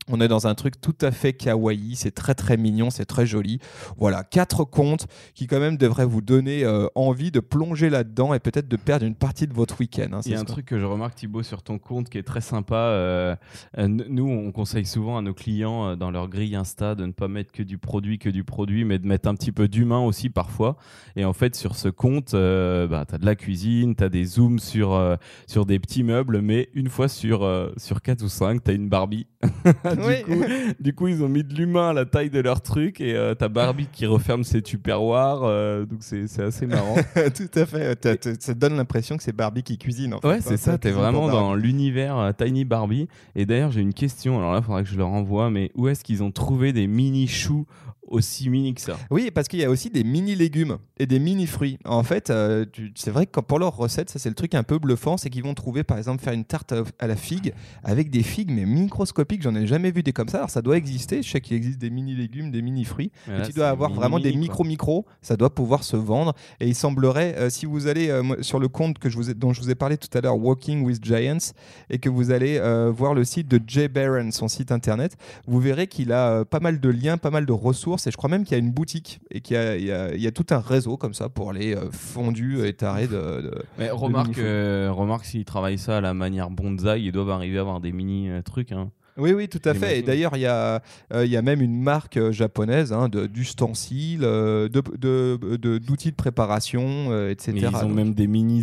on 0.09 0.21
est 0.21 0.29
dans 0.29 0.47
un 0.47 0.55
truc 0.55 0.81
tout 0.81 0.97
à 1.01 1.11
fait 1.13 1.33
kawaii, 1.33 1.95
c'est 1.95 2.11
très 2.11 2.35
très 2.35 2.57
mignon, 2.57 2.91
c'est 2.91 3.05
très 3.05 3.25
joli. 3.25 3.61
Voilà, 3.97 4.25
quatre 4.25 4.65
comptes 4.65 5.07
qui 5.35 5.47
quand 5.47 5.61
même 5.61 5.77
devraient 5.77 6.05
vous 6.07 6.21
donner 6.21 6.65
euh, 6.65 6.87
envie 6.95 7.31
de 7.31 7.41
plonger 7.41 7.89
là-dedans 7.89 8.35
et 8.35 8.41
peut-être 8.41 8.69
de 8.69 8.77
perdre 8.77 9.07
une 9.07 9.15
partie 9.15 9.47
de 9.47 9.55
votre 9.55 9.79
week-end. 9.81 10.09
hein, 10.13 10.21
Il 10.25 10.33
y 10.33 10.35
a 10.35 10.39
c'est 10.39 10.43
un 10.43 10.45
truc 10.45 10.67
que 10.67 10.79
je 10.81 10.85
remarque 10.85 11.15
Thibaut 11.15 11.43
sur 11.45 11.63
ton 11.63 11.79
compte 11.79 12.09
qui 12.11 12.19
est 12.19 12.25
très 12.25 12.41
sympa. 12.41 12.75
euh, 12.75 13.37
euh, 13.79 13.87
nous, 13.89 14.29
on 14.29 14.51
conseille 14.51 14.87
souvent 14.87 15.19
à 15.19 15.23
nos 15.23 15.35
clients 15.35 15.97
dans 15.97 16.11
leur 16.11 16.29
grille 16.29 16.57
Insta 16.57 16.95
de 16.95 17.07
ne 17.07 17.13
pas 17.13 17.29
mettre 17.29 17.53
que 17.53 17.63
du 17.63 17.79
produit, 17.79 18.19
que 18.19 18.29
du 18.29 18.43
produit, 18.45 18.85
mais 18.85 18.99
de 18.99 19.07
mettre 19.07 19.29
un 19.29 19.35
petit 19.35 19.53
peu 19.53 19.69
d'humain 19.69 20.01
aussi 20.01 20.31
parfois. 20.31 20.77
Et 21.15 21.25
en 21.25 21.33
fait, 21.33 21.55
sur 21.55 21.77
ce 21.77 21.89
compte, 21.89 22.33
bah, 22.33 23.05
tu 23.09 23.15
as 23.15 23.19
de 23.19 23.27
la 23.27 23.37
cuisine, 23.37 23.95
tu 23.95 24.03
as 24.03 24.09
des 24.09 24.25
zooms 24.25 24.59
sur, 24.59 25.17
sur 25.47 25.65
des 25.65 25.79
petits 25.79 26.03
meubles, 26.03 26.41
mais 26.41 26.69
une 26.75 26.89
fois 26.89 27.09
sur, 27.09 27.49
sur 27.77 28.03
4 28.03 28.23
ou 28.23 28.29
5, 28.29 28.65
tu 28.65 28.71
as 28.71 28.75
une 28.75 28.89
Barbie. 28.89 29.27
du, 30.01 30.03
Oui. 30.07 30.23
coup, 30.23 30.45
du 30.81 30.95
coup, 30.95 31.09
ils 31.09 31.23
ont 31.23 31.29
mis 31.29 31.45
de 31.45 31.55
l'humain 31.55 31.91
à 31.91 31.93
la 31.93 32.05
taille 32.05 32.31
de 32.31 32.41
leur 32.41 32.61
truc 32.61 33.01
et 33.01 33.15
euh, 33.15 33.35
t'as 33.35 33.49
Barbie 33.49 33.89
qui 33.93 34.07
referme 34.07 34.45
ses 34.45 34.63
tupperwares. 34.63 35.43
euh, 35.45 35.85
donc 35.85 35.99
c'est 36.03 36.27
c'est 36.29 36.43
assez 36.43 36.67
marrant. 36.67 36.95
Tout 37.35 37.59
à 37.59 37.67
fait, 37.67 37.99
ça 38.41 38.55
te 38.55 38.59
donne 38.59 38.77
l'impression 38.77 39.17
que 39.17 39.23
c'est 39.23 39.35
Barbie 39.37 39.63
qui 39.63 39.79
cuisine. 39.79 40.15
En 40.15 40.21
fait, 40.21 40.29
Ouais, 40.29 40.35
hein, 40.37 40.41
c'est 40.43 40.57
ça, 40.57 40.79
t'es 40.79 40.91
vraiment 40.91 41.29
dans 41.29 41.55
l'univers 41.55 42.17
euh, 42.19 42.33
Tiny 42.33 42.65
Barbie. 42.65 43.09
Et 43.35 43.47
d'ailleurs, 43.47 43.71
j'ai 43.71 43.81
une 43.81 43.95
question, 43.95 44.39
alors 44.39 44.53
là, 44.53 44.59
il 44.59 44.65
faudrait 44.65 44.83
que 44.85 44.89
je 44.89 44.97
leur 44.99 45.09
envoie, 45.09 45.51
mais 45.51 45.71
où 45.75 45.89
est-ce 45.89 46.05
qu'ils 46.05 46.23
ont 46.23 46.31
trouvé 46.31 46.73
des 46.73 46.87
mini 46.87 47.27
choux 47.29 47.67
aussi 48.13 48.49
mini 48.49 48.75
que 48.75 48.81
ça. 48.81 48.97
Oui, 49.11 49.31
parce 49.35 49.49
qu'il 49.49 49.59
y 49.59 49.65
a 49.65 49.71
aussi 49.71 49.91
des 49.91 50.05
mini 50.05 50.35
légumes 50.35 50.79
et 50.99 51.07
des 51.07 51.19
mini 51.19 51.47
fruits. 51.47 51.79
En 51.85 52.03
fait, 52.03 52.31
euh, 52.31 52.65
c'est 52.95 53.11
vrai 53.11 53.27
que 53.27 53.41
pour 53.41 53.59
leur 53.59 53.77
recette, 53.77 54.11
ça 54.11 54.19
c'est 54.19 54.29
le 54.29 54.35
truc 54.35 54.55
un 54.55 54.63
peu 54.63 54.79
bluffant, 54.79 55.17
c'est 55.17 55.31
qu'ils 55.31 55.43
vont 55.43 55.55
trouver 55.55 55.83
par 55.83 55.99
exemple 55.99 56.23
faire 56.23 56.33
une 56.33 56.45
tarte 56.45 56.73
à- 57.01 57.07
la 57.07 57.17
figue 57.17 57.53
avec 57.83 58.11
des 58.11 58.23
figues 58.23 58.51
mais 58.53 58.65
microscopiques. 58.67 59.43
J'en 59.43 59.55
ai 59.55 59.67
jamais 59.67 59.91
vu 59.91 60.03
des 60.03 60.13
comme 60.13 60.29
ça. 60.29 60.39
Alors 60.39 60.51
ça 60.51 60.63
doit 60.63 60.77
exister. 60.77 61.23
Je 61.23 61.31
sais 61.31 61.41
qu'il 61.41 61.57
existe 61.57 61.79
des 61.79 61.91
mini 61.91 62.15
légumes, 62.15 62.51
des 62.51 62.63
mini 62.63 62.85
fruits. 62.85 63.11
Mais 63.27 63.43
tu 63.47 63.53
dois 63.53 63.69
avoir 63.69 63.91
mini, 63.91 64.01
vraiment 64.01 64.19
des 64.19 64.31
mini, 64.31 64.47
quoi. 64.47 64.53
micro-micros, 64.53 65.07
ça 65.23 65.37
doit 65.37 65.55
pouvoir 65.55 65.83
se 65.85 65.97
vendre. 65.97 66.35
Et 66.61 66.69
il 66.69 66.75
semblerait, 66.75 67.35
euh, 67.39 67.51
si 67.51 67.67
vous 67.67 67.87
allez 67.87 68.09
euh, 68.11 68.23
sur 68.43 68.59
le 68.59 68.69
compte 68.69 68.99
que 68.99 69.09
je 69.11 69.17
vous 69.17 69.31
ai- 69.31 69.35
dont 69.35 69.53
je 69.53 69.61
vous 69.61 69.71
ai 69.71 69.75
parlé 69.75 69.97
tout 69.97 70.09
à 70.17 70.21
l'heure, 70.21 70.37
Walking 70.39 70.83
with 70.85 71.05
Giants, 71.05 71.53
et 71.91 71.99
que 71.99 72.09
vous 72.09 72.31
allez 72.31 72.61
voir 72.95 73.15
le 73.15 73.25
site 73.25 73.49
de 73.49 73.61
Jay 73.67 73.89
Barron, 73.89 74.31
son 74.31 74.49
site 74.49 74.73
internet, 74.73 75.17
vous 75.47 75.61
verrez 75.61 75.87
qu'il 75.87 76.13
a 76.13 76.45
pas 76.45 76.61
mal 76.61 76.81
de 76.81 76.89
liens, 76.89 77.17
pas 77.19 77.31
mal 77.31 77.47
de 77.47 77.53
ressources, 77.53 78.02
et 78.07 78.11
je 78.11 78.17
crois 78.17 78.29
même 78.31 78.45
qu'il 78.45 78.53
y 78.53 78.55
a 78.55 78.59
une 78.59 78.71
boutique, 78.73 79.21
et 79.31 79.41
qu'il 79.41 79.55
y 79.55 79.59
a, 79.59 79.77
il 79.77 79.85
y 79.85 79.93
a- 79.93 80.15
il 80.15 80.21
y 80.21 80.27
a 80.27 80.33
tout 80.33 80.47
un 80.51 80.59
réseau 80.61 80.97
comme 80.97 81.15
ça 81.15 81.29
pour 81.29 81.53
les 81.53 81.75
euh, 81.75 81.91
fondus 81.91 82.65
et 82.67 82.73
tarés 82.73 83.07
de... 83.07 83.13
de- 83.43 83.63
Mais 83.79 83.91
remarque, 83.91 84.39
euh, 84.39 84.91
remarque 84.93 85.25
s'ils 85.25 85.45
travaillent 85.45 85.79
ça 85.79 85.99
à 85.99 86.01
la 86.01 86.15
manière 86.15 86.51
bonsaï, 86.51 87.05
ils 87.07 87.13
doivent 87.13 87.31
arriver 87.31 87.59
à 87.59 87.61
avoir 87.63 87.81
des 87.81 87.93
mini 87.93 88.29
euh, 88.31 88.43
trucs. 88.43 88.73
Hein. 88.73 88.91
Oui, 89.19 89.33
oui, 89.33 89.47
tout 89.47 89.61
à 89.67 89.75
fait. 89.75 89.99
Et 89.99 90.03
d'ailleurs, 90.03 90.37
il 90.37 90.41
y, 90.41 90.47
a, 90.47 90.83
euh, 91.13 91.27
il 91.27 91.31
y 91.31 91.37
a 91.37 91.43
même 91.43 91.61
une 91.61 91.79
marque 91.83 92.31
japonaise 92.31 92.95
hein, 92.95 93.11
de- 93.11 93.27
d'ustensiles, 93.27 94.21
euh, 94.25 94.69
de- 94.71 94.83
de- 94.97 95.57
de- 95.57 95.77
d'outils 95.79 96.11
de, 96.13 96.17
préparation, 96.17 97.09
euh, 97.11 97.31
etc. 97.31 97.53
Mais 97.53 97.61
ils 97.61 97.77
ont 97.77 97.89
Donc, 97.89 97.93
même 97.95 98.15
des 98.15 98.27
mini 98.27 98.63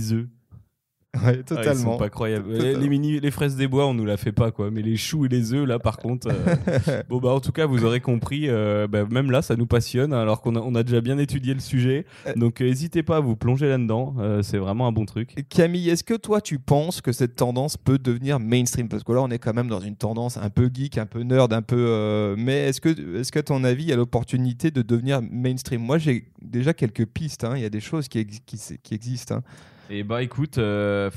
ouais, 1.15 1.21
Ah, 1.25 1.33
ils 1.33 1.43
totalement. 1.43 1.93
sont 1.93 1.97
pas 1.97 2.09
croyables. 2.09 2.51
Totalement. 2.55 2.79
Les, 2.79 2.87
mini, 2.89 3.19
les 3.19 3.31
fraises 3.31 3.55
des 3.55 3.67
bois, 3.67 3.87
on 3.87 3.93
nous 3.95 4.05
la 4.05 4.15
fait 4.17 4.31
pas 4.31 4.51
quoi. 4.51 4.69
Mais 4.69 4.81
les 4.83 4.95
choux 4.95 5.25
et 5.25 5.27
les 5.27 5.53
œufs 5.53 5.67
là, 5.67 5.79
par 5.79 5.97
contre. 5.97 6.27
euh, 6.29 7.01
bon 7.09 7.17
bah 7.19 7.29
en 7.29 7.39
tout 7.39 7.51
cas, 7.51 7.65
vous 7.65 7.83
aurez 7.83 7.99
compris. 7.99 8.47
euh, 8.47 8.87
bah, 8.87 9.05
même 9.09 9.31
là, 9.31 9.41
ça 9.41 9.55
nous 9.55 9.65
passionne. 9.65 10.13
Alors 10.13 10.41
qu'on 10.41 10.55
a, 10.55 10.59
on 10.59 10.75
a 10.75 10.83
déjà 10.83 11.01
bien 11.01 11.17
étudié 11.17 11.53
le 11.55 11.59
sujet. 11.59 12.05
Euh. 12.27 12.33
Donc 12.35 12.61
euh, 12.61 12.65
n'hésitez 12.65 13.01
pas 13.01 13.17
à 13.17 13.19
vous 13.21 13.35
plonger 13.35 13.67
là-dedans. 13.67 14.15
c'est 14.43 14.59
vraiment 14.59 14.87
un 14.87 14.91
bon 14.91 15.05
truc. 15.05 15.33
Camille, 15.49 15.89
est-ce 15.89 16.03
que 16.03 16.13
toi 16.13 16.41
tu 16.41 16.59
penses 16.59 17.01
que 17.01 17.11
cette 17.11 17.35
tendance 17.35 17.75
peut 17.75 17.97
devenir 17.97 18.39
mainstream? 18.39 18.87
Parce 18.87 19.03
que 19.03 19.11
là 19.11 19.21
on 19.21 19.29
est 19.29 19.39
quand 19.39 19.53
même 19.55 19.67
dans 19.67 19.79
une 19.81 19.95
tendance 19.95 20.37
un 20.37 20.49
peu 20.51 20.69
geek, 20.73 20.97
un 20.99 21.05
peu 21.07 21.21
nerd, 21.23 21.51
un 21.53 21.61
peu... 21.63 22.35
Mais 22.37 22.67
est-ce 22.69 22.79
que, 22.81 23.17
est-ce 23.19 23.31
qu'à 23.31 23.41
ton 23.43 23.63
avis 23.63 23.83
il 23.85 23.89
y 23.89 23.93
a 23.93 23.95
l'opportunité 23.95 24.69
de 24.69 24.83
devenir 24.83 25.21
mainstream? 25.21 25.81
Moi 25.81 25.97
j'ai 25.97 26.25
déjà 26.41 26.73
quelques 26.73 27.05
pistes, 27.07 27.43
hein. 27.43 27.53
il 27.55 27.61
y 27.63 27.65
a 27.65 27.69
des 27.69 27.79
choses 27.79 28.07
qui, 28.07 28.19
ex- 28.19 28.39
qui, 28.45 28.55
s- 28.57 28.73
qui 28.83 28.93
existent. 28.93 29.35
hein. 29.37 29.43
Et 29.89 30.03
bah 30.03 30.22
écoute, 30.22 30.58
euh, 30.60 31.10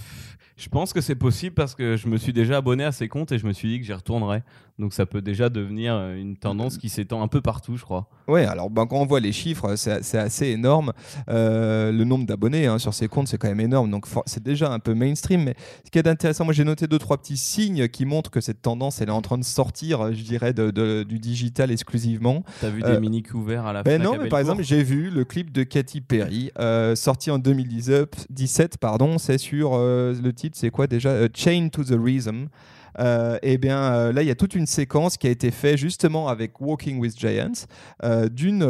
je 0.57 0.69
pense 0.69 0.93
que 0.93 1.01
c'est 1.01 1.15
possible 1.15 1.55
parce 1.55 1.75
que 1.75 1.97
je 1.97 2.09
me 2.09 2.17
suis 2.17 2.33
déjà 2.33 2.57
abonné 2.59 2.85
à 2.85 2.93
ces 2.93 3.09
comptes 3.09 3.33
et 3.33 3.39
je 3.39 3.47
me 3.47 3.53
suis 3.53 3.69
dit 3.69 3.81
que 3.81 3.85
j'y 3.87 3.93
retournerais. 3.93 4.43
Donc 4.79 4.95
ça 4.95 5.05
peut 5.05 5.21
déjà 5.21 5.51
devenir 5.51 5.95
euh, 5.95 6.17
une 6.17 6.37
tendance 6.37 6.79
qui 6.79 6.89
s'étend 6.89 7.23
un 7.23 7.29
peu 7.29 7.43
partout, 7.43 7.77
je 7.77 7.83
crois. 7.83 8.09
Ouais, 8.27 8.47
alors 8.47 8.71
ben, 8.71 8.87
quand 8.87 8.97
on 8.97 9.05
voit 9.05 9.21
les 9.21 9.31
chiffres, 9.31 9.77
c'est, 9.77 10.17
assez 10.17 10.47
énorme. 10.49 10.93
Euh, 11.29 11.93
le 11.93 12.05
nombre 12.05 12.25
d'abonnés 12.25 12.67
hein, 12.67 12.79
sur 12.79 12.95
ces 12.95 13.07
comptes, 13.07 13.29
c'est 13.29 13.37
quand 13.37 13.49
même 13.49 13.61
énorme. 13.61 13.91
Donc 13.91 14.07
c'est 14.25 14.43
déjà 14.43 14.73
un 14.73 14.79
peu 14.79 14.95
mainstream. 14.95 15.45
Mais 15.45 15.55
ce 15.85 15.91
qui 15.91 15.99
est 15.99 16.09
intéressant, 16.09 16.45
moi 16.45 16.55
j'ai 16.55 16.65
noté 16.65 16.87
deux, 16.87 16.99
trois 16.99 17.19
petits 17.19 17.37
signes 17.37 17.87
qui 17.89 18.07
montrent 18.07 18.31
que 18.31 18.41
cette 18.41 18.63
tendance, 18.63 19.03
elle 19.03 19.09
est 19.09 19.13
en 19.13 19.21
train 19.21 19.37
de 19.39 19.45
sortir, 19.45 20.11
je 20.15 20.23
dirais, 20.23 20.55
de- 20.55 20.71
de- 20.71 21.03
du 21.03 21.19
digital 21.19 21.71
exclusivement. 21.71 22.43
T'as 22.61 22.71
vu 22.71 22.83
Euh, 22.83 22.95
des 22.95 23.01
mini 23.01 23.23
couverts 23.23 23.67
à 23.67 23.75
la 23.75 23.83
Ben 23.83 24.01
Fnac 24.01 24.13
non, 24.17 24.23
mais 24.23 24.29
par 24.31 24.39
exemple, 24.39 24.63
j'ai 24.63 24.83
vu 24.83 25.11
le 25.11 25.25
clip 25.25 25.53
de 25.53 25.65
Katy 25.65 26.01
Perry, 26.01 26.51
sorti 26.95 27.31
en 27.31 27.39
2017, 28.63 28.79
pardon, 28.79 29.19
c'est 29.19 29.39
sur 29.39 29.73
euh, 29.75 30.15
le 30.23 30.33
titre, 30.33 30.57
c'est 30.59 30.71
quoi 30.71 30.87
déjà? 30.87 31.11
Euh, 31.11 31.29
Chain 31.35 31.69
to 31.71 31.83
the 31.85 31.97
Rhythm. 31.99 32.47
Euh, 32.99 33.39
et 33.43 33.59
bien 33.59 33.79
euh, 33.83 34.13
là, 34.13 34.23
il 34.23 34.29
y 34.29 34.31
a 34.31 34.35
toute 34.35 34.55
une 34.55 34.67
séquence 34.67 35.17
qui 35.17 35.27
a 35.27 35.31
été 35.31 35.51
faite 35.51 35.77
justement 35.77 36.29
avec 36.29 36.61
Walking 36.61 36.99
with 36.99 37.19
Giants. 37.19 37.67
Euh, 38.05 38.29
D'une, 38.29 38.61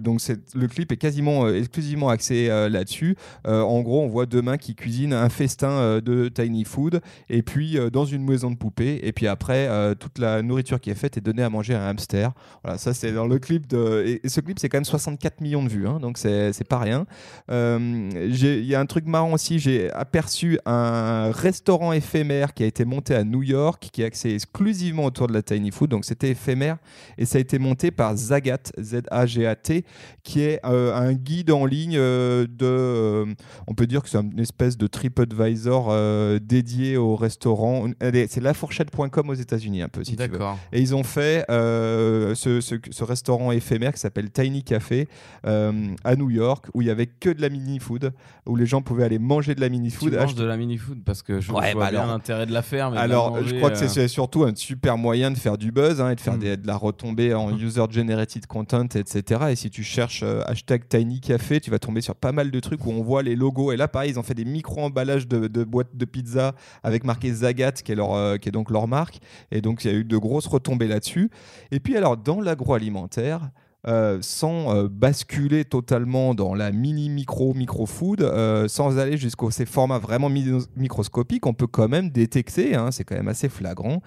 donc 0.00 0.20
le 0.54 0.66
clip 0.66 0.92
est 0.92 0.96
quasiment 0.96 1.48
exclusivement 1.48 2.08
axé 2.08 2.48
là-dessus. 2.48 3.16
En 3.44 3.80
gros, 3.82 4.02
on 4.02 4.08
voit 4.08 4.26
deux 4.26 4.42
mains 4.42 4.56
qui 4.56 4.74
cuisinent 4.74 5.12
un 5.12 5.28
festin 5.28 6.00
de 6.00 6.28
tiny 6.28 6.64
food, 6.64 7.00
et 7.28 7.42
puis 7.42 7.78
dans 7.92 8.04
une 8.04 8.24
maison 8.24 8.50
de 8.50 8.56
poupée. 8.56 9.00
Et 9.02 9.12
puis 9.12 9.26
après, 9.26 9.68
toute 9.96 10.18
la 10.18 10.42
nourriture 10.42 10.80
qui 10.80 10.90
est 10.90 10.94
faite 10.94 11.16
est 11.16 11.20
donnée 11.20 11.42
à 11.42 11.50
manger 11.50 11.74
à 11.74 11.84
un 11.84 11.90
hamster. 11.90 12.32
Voilà, 12.62 12.78
ça 12.78 12.94
c'est 12.94 13.12
dans 13.12 13.26
le 13.26 13.38
clip 13.38 13.66
de. 13.66 14.04
Et, 14.06 14.20
et 14.24 14.28
ce 14.28 14.40
clip, 14.40 14.58
c'est 14.58 14.68
quand 14.68 14.78
même 14.78 14.84
64 14.84 15.40
millions 15.40 15.62
de 15.62 15.68
vues, 15.68 15.86
hein, 15.86 15.98
donc 16.00 16.18
c'est 16.18 16.68
pas 16.68 16.78
rien. 16.78 17.06
Il 17.48 18.64
y 18.64 18.74
a 18.74 18.80
un 18.80 18.86
truc 18.86 19.06
marrant 19.06 19.32
aussi, 19.32 19.58
j'ai 19.58 19.90
aperçu 19.92 20.58
un 20.66 21.30
restaurant 21.30 21.92
éphémère 21.92 22.54
qui 22.54 22.62
a 22.62 22.66
été 22.66 22.84
monté 22.84 23.14
à 23.14 23.24
New 23.24 23.42
York, 23.42 23.53
qui 23.80 24.02
est 24.02 24.04
axé 24.06 24.30
exclusivement 24.34 25.04
autour 25.04 25.26
de 25.28 25.32
la 25.32 25.42
tiny 25.42 25.70
food, 25.70 25.90
donc 25.90 26.04
c'était 26.04 26.30
éphémère, 26.30 26.76
et 27.18 27.24
ça 27.24 27.38
a 27.38 27.40
été 27.40 27.58
monté 27.58 27.90
par 27.90 28.16
Zagat, 28.16 28.58
Z-A-G-A-T, 28.80 29.84
qui 30.22 30.40
est 30.40 30.60
euh, 30.64 30.94
un 30.94 31.12
guide 31.12 31.50
en 31.50 31.66
ligne 31.66 31.96
euh, 31.96 32.46
de. 32.46 32.64
euh, 32.66 33.26
on 33.66 33.74
peut 33.74 33.86
dire 33.86 34.02
que 34.02 34.08
c'est 34.08 34.18
une 34.18 34.40
espèce 34.40 34.76
de 34.76 34.86
TripAdvisor 34.86 35.92
dédié 36.40 36.96
au 36.96 37.16
restaurant. 37.16 37.86
C'est 38.00 38.40
lafourchette.com 38.40 39.30
aux 39.30 39.34
États-Unis, 39.34 39.82
un 39.82 39.88
peu, 39.88 40.04
si 40.04 40.16
tu 40.16 40.22
veux. 40.28 40.38
Et 40.72 40.80
ils 40.80 40.94
ont 40.94 41.02
fait 41.04 41.44
ce, 41.48 42.60
ce- 42.60 42.74
ce 42.90 43.04
restaurant 43.04 43.52
éphémère 43.52 43.92
qui 43.92 44.00
s'appelle 44.00 44.30
Tiny 44.30 44.62
Café 44.62 45.08
à 45.44 46.16
New 46.16 46.30
York, 46.30 46.66
où 46.74 46.82
il 46.82 46.88
y 46.88 46.90
avait 46.90 47.06
que 47.06 47.30
de 47.30 47.40
la 47.40 47.48
mini 47.48 47.78
food, 47.78 48.12
où 48.46 48.56
les 48.56 48.66
gens 48.66 48.82
pouvaient 48.82 49.04
aller 49.04 49.18
manger 49.18 49.54
de 49.54 49.60
la 49.60 49.68
mini 49.68 49.90
Tu 49.90 49.96
food. 49.96 50.14
manges 50.14 50.34
de 50.34 50.44
la 50.44 50.56
mini 50.56 50.76
food 50.78 51.02
parce 51.04 51.22
que 51.22 51.40
je, 51.40 51.52
Ouais, 51.52 51.72
vois 51.72 51.84
bah 51.84 51.90
bien 51.90 52.00
alors- 52.00 52.12
l'intérêt 52.12 52.46
de 52.46 52.52
la 52.52 52.62
faire. 52.62 52.90
Mais 52.90 52.96
de 53.42 53.43
je 53.46 53.54
crois 53.56 53.70
que 53.70 53.76
c'est 53.88 54.08
surtout 54.08 54.44
un 54.44 54.54
super 54.54 54.96
moyen 54.98 55.30
de 55.30 55.36
faire 55.38 55.56
du 55.58 55.70
buzz 55.72 56.00
hein, 56.00 56.10
et 56.10 56.14
de 56.14 56.20
faire 56.20 56.34
Mm. 56.34 56.38
des- 56.38 56.56
de 56.56 56.66
la 56.66 56.76
retombée 56.76 57.34
en 57.34 57.56
user-generated 57.56 58.46
content, 58.46 58.86
etc. 58.94 59.40
Et 59.50 59.56
si 59.56 59.70
tu 59.70 59.82
cherches 59.82 60.22
euh, 60.22 60.42
hashtag 60.46 60.88
Tiny 60.88 61.20
Café, 61.20 61.60
tu 61.60 61.70
vas 61.70 61.78
tomber 61.78 62.00
sur 62.00 62.14
pas 62.14 62.32
mal 62.32 62.50
de 62.50 62.60
trucs 62.60 62.84
où 62.86 62.90
on 62.90 63.02
voit 63.02 63.22
les 63.22 63.36
logos. 63.36 63.72
Et 63.72 63.76
là, 63.76 63.88
pareil, 63.88 64.10
ils 64.12 64.18
ont 64.18 64.22
fait 64.22 64.34
des 64.34 64.44
micro-emballages 64.44 65.28
de, 65.28 65.46
de 65.48 65.64
boîtes 65.64 65.94
de 65.96 66.04
pizza 66.04 66.54
avec 66.82 67.04
marqué 67.04 67.32
Zagat, 67.32 67.72
qui 67.72 67.92
est, 67.92 67.94
leur, 67.94 68.14
euh, 68.14 68.36
qui 68.36 68.48
est 68.48 68.52
donc 68.52 68.70
leur 68.70 68.88
marque. 68.88 69.18
Et 69.50 69.60
donc, 69.60 69.84
il 69.84 69.90
y 69.90 69.94
a 69.94 69.96
eu 69.96 70.04
de 70.04 70.16
grosses 70.16 70.46
retombées 70.46 70.88
là-dessus. 70.88 71.30
Et 71.70 71.80
puis, 71.80 71.96
alors, 71.96 72.16
dans 72.16 72.40
l'agroalimentaire, 72.40 73.50
euh, 73.86 74.18
sans 74.22 74.74
euh, 74.74 74.88
basculer 74.88 75.64
totalement 75.64 76.34
dans 76.34 76.54
la 76.54 76.72
mini 76.72 77.08
micro 77.08 77.54
micro 77.54 77.86
food, 77.86 78.22
euh, 78.22 78.66
sans 78.68 78.98
aller 78.98 79.16
jusqu'aux 79.16 79.50
ces 79.50 79.66
formats 79.66 79.98
vraiment 79.98 80.28
mi- 80.30 80.64
microscopiques, 80.76 81.46
on 81.46 81.54
peut 81.54 81.66
quand 81.66 81.88
même 81.88 82.10
détecter, 82.10 82.74
hein, 82.74 82.90
c'est 82.90 83.04
quand 83.04 83.16
même 83.16 83.28
assez 83.28 83.48
flagrant, 83.48 84.00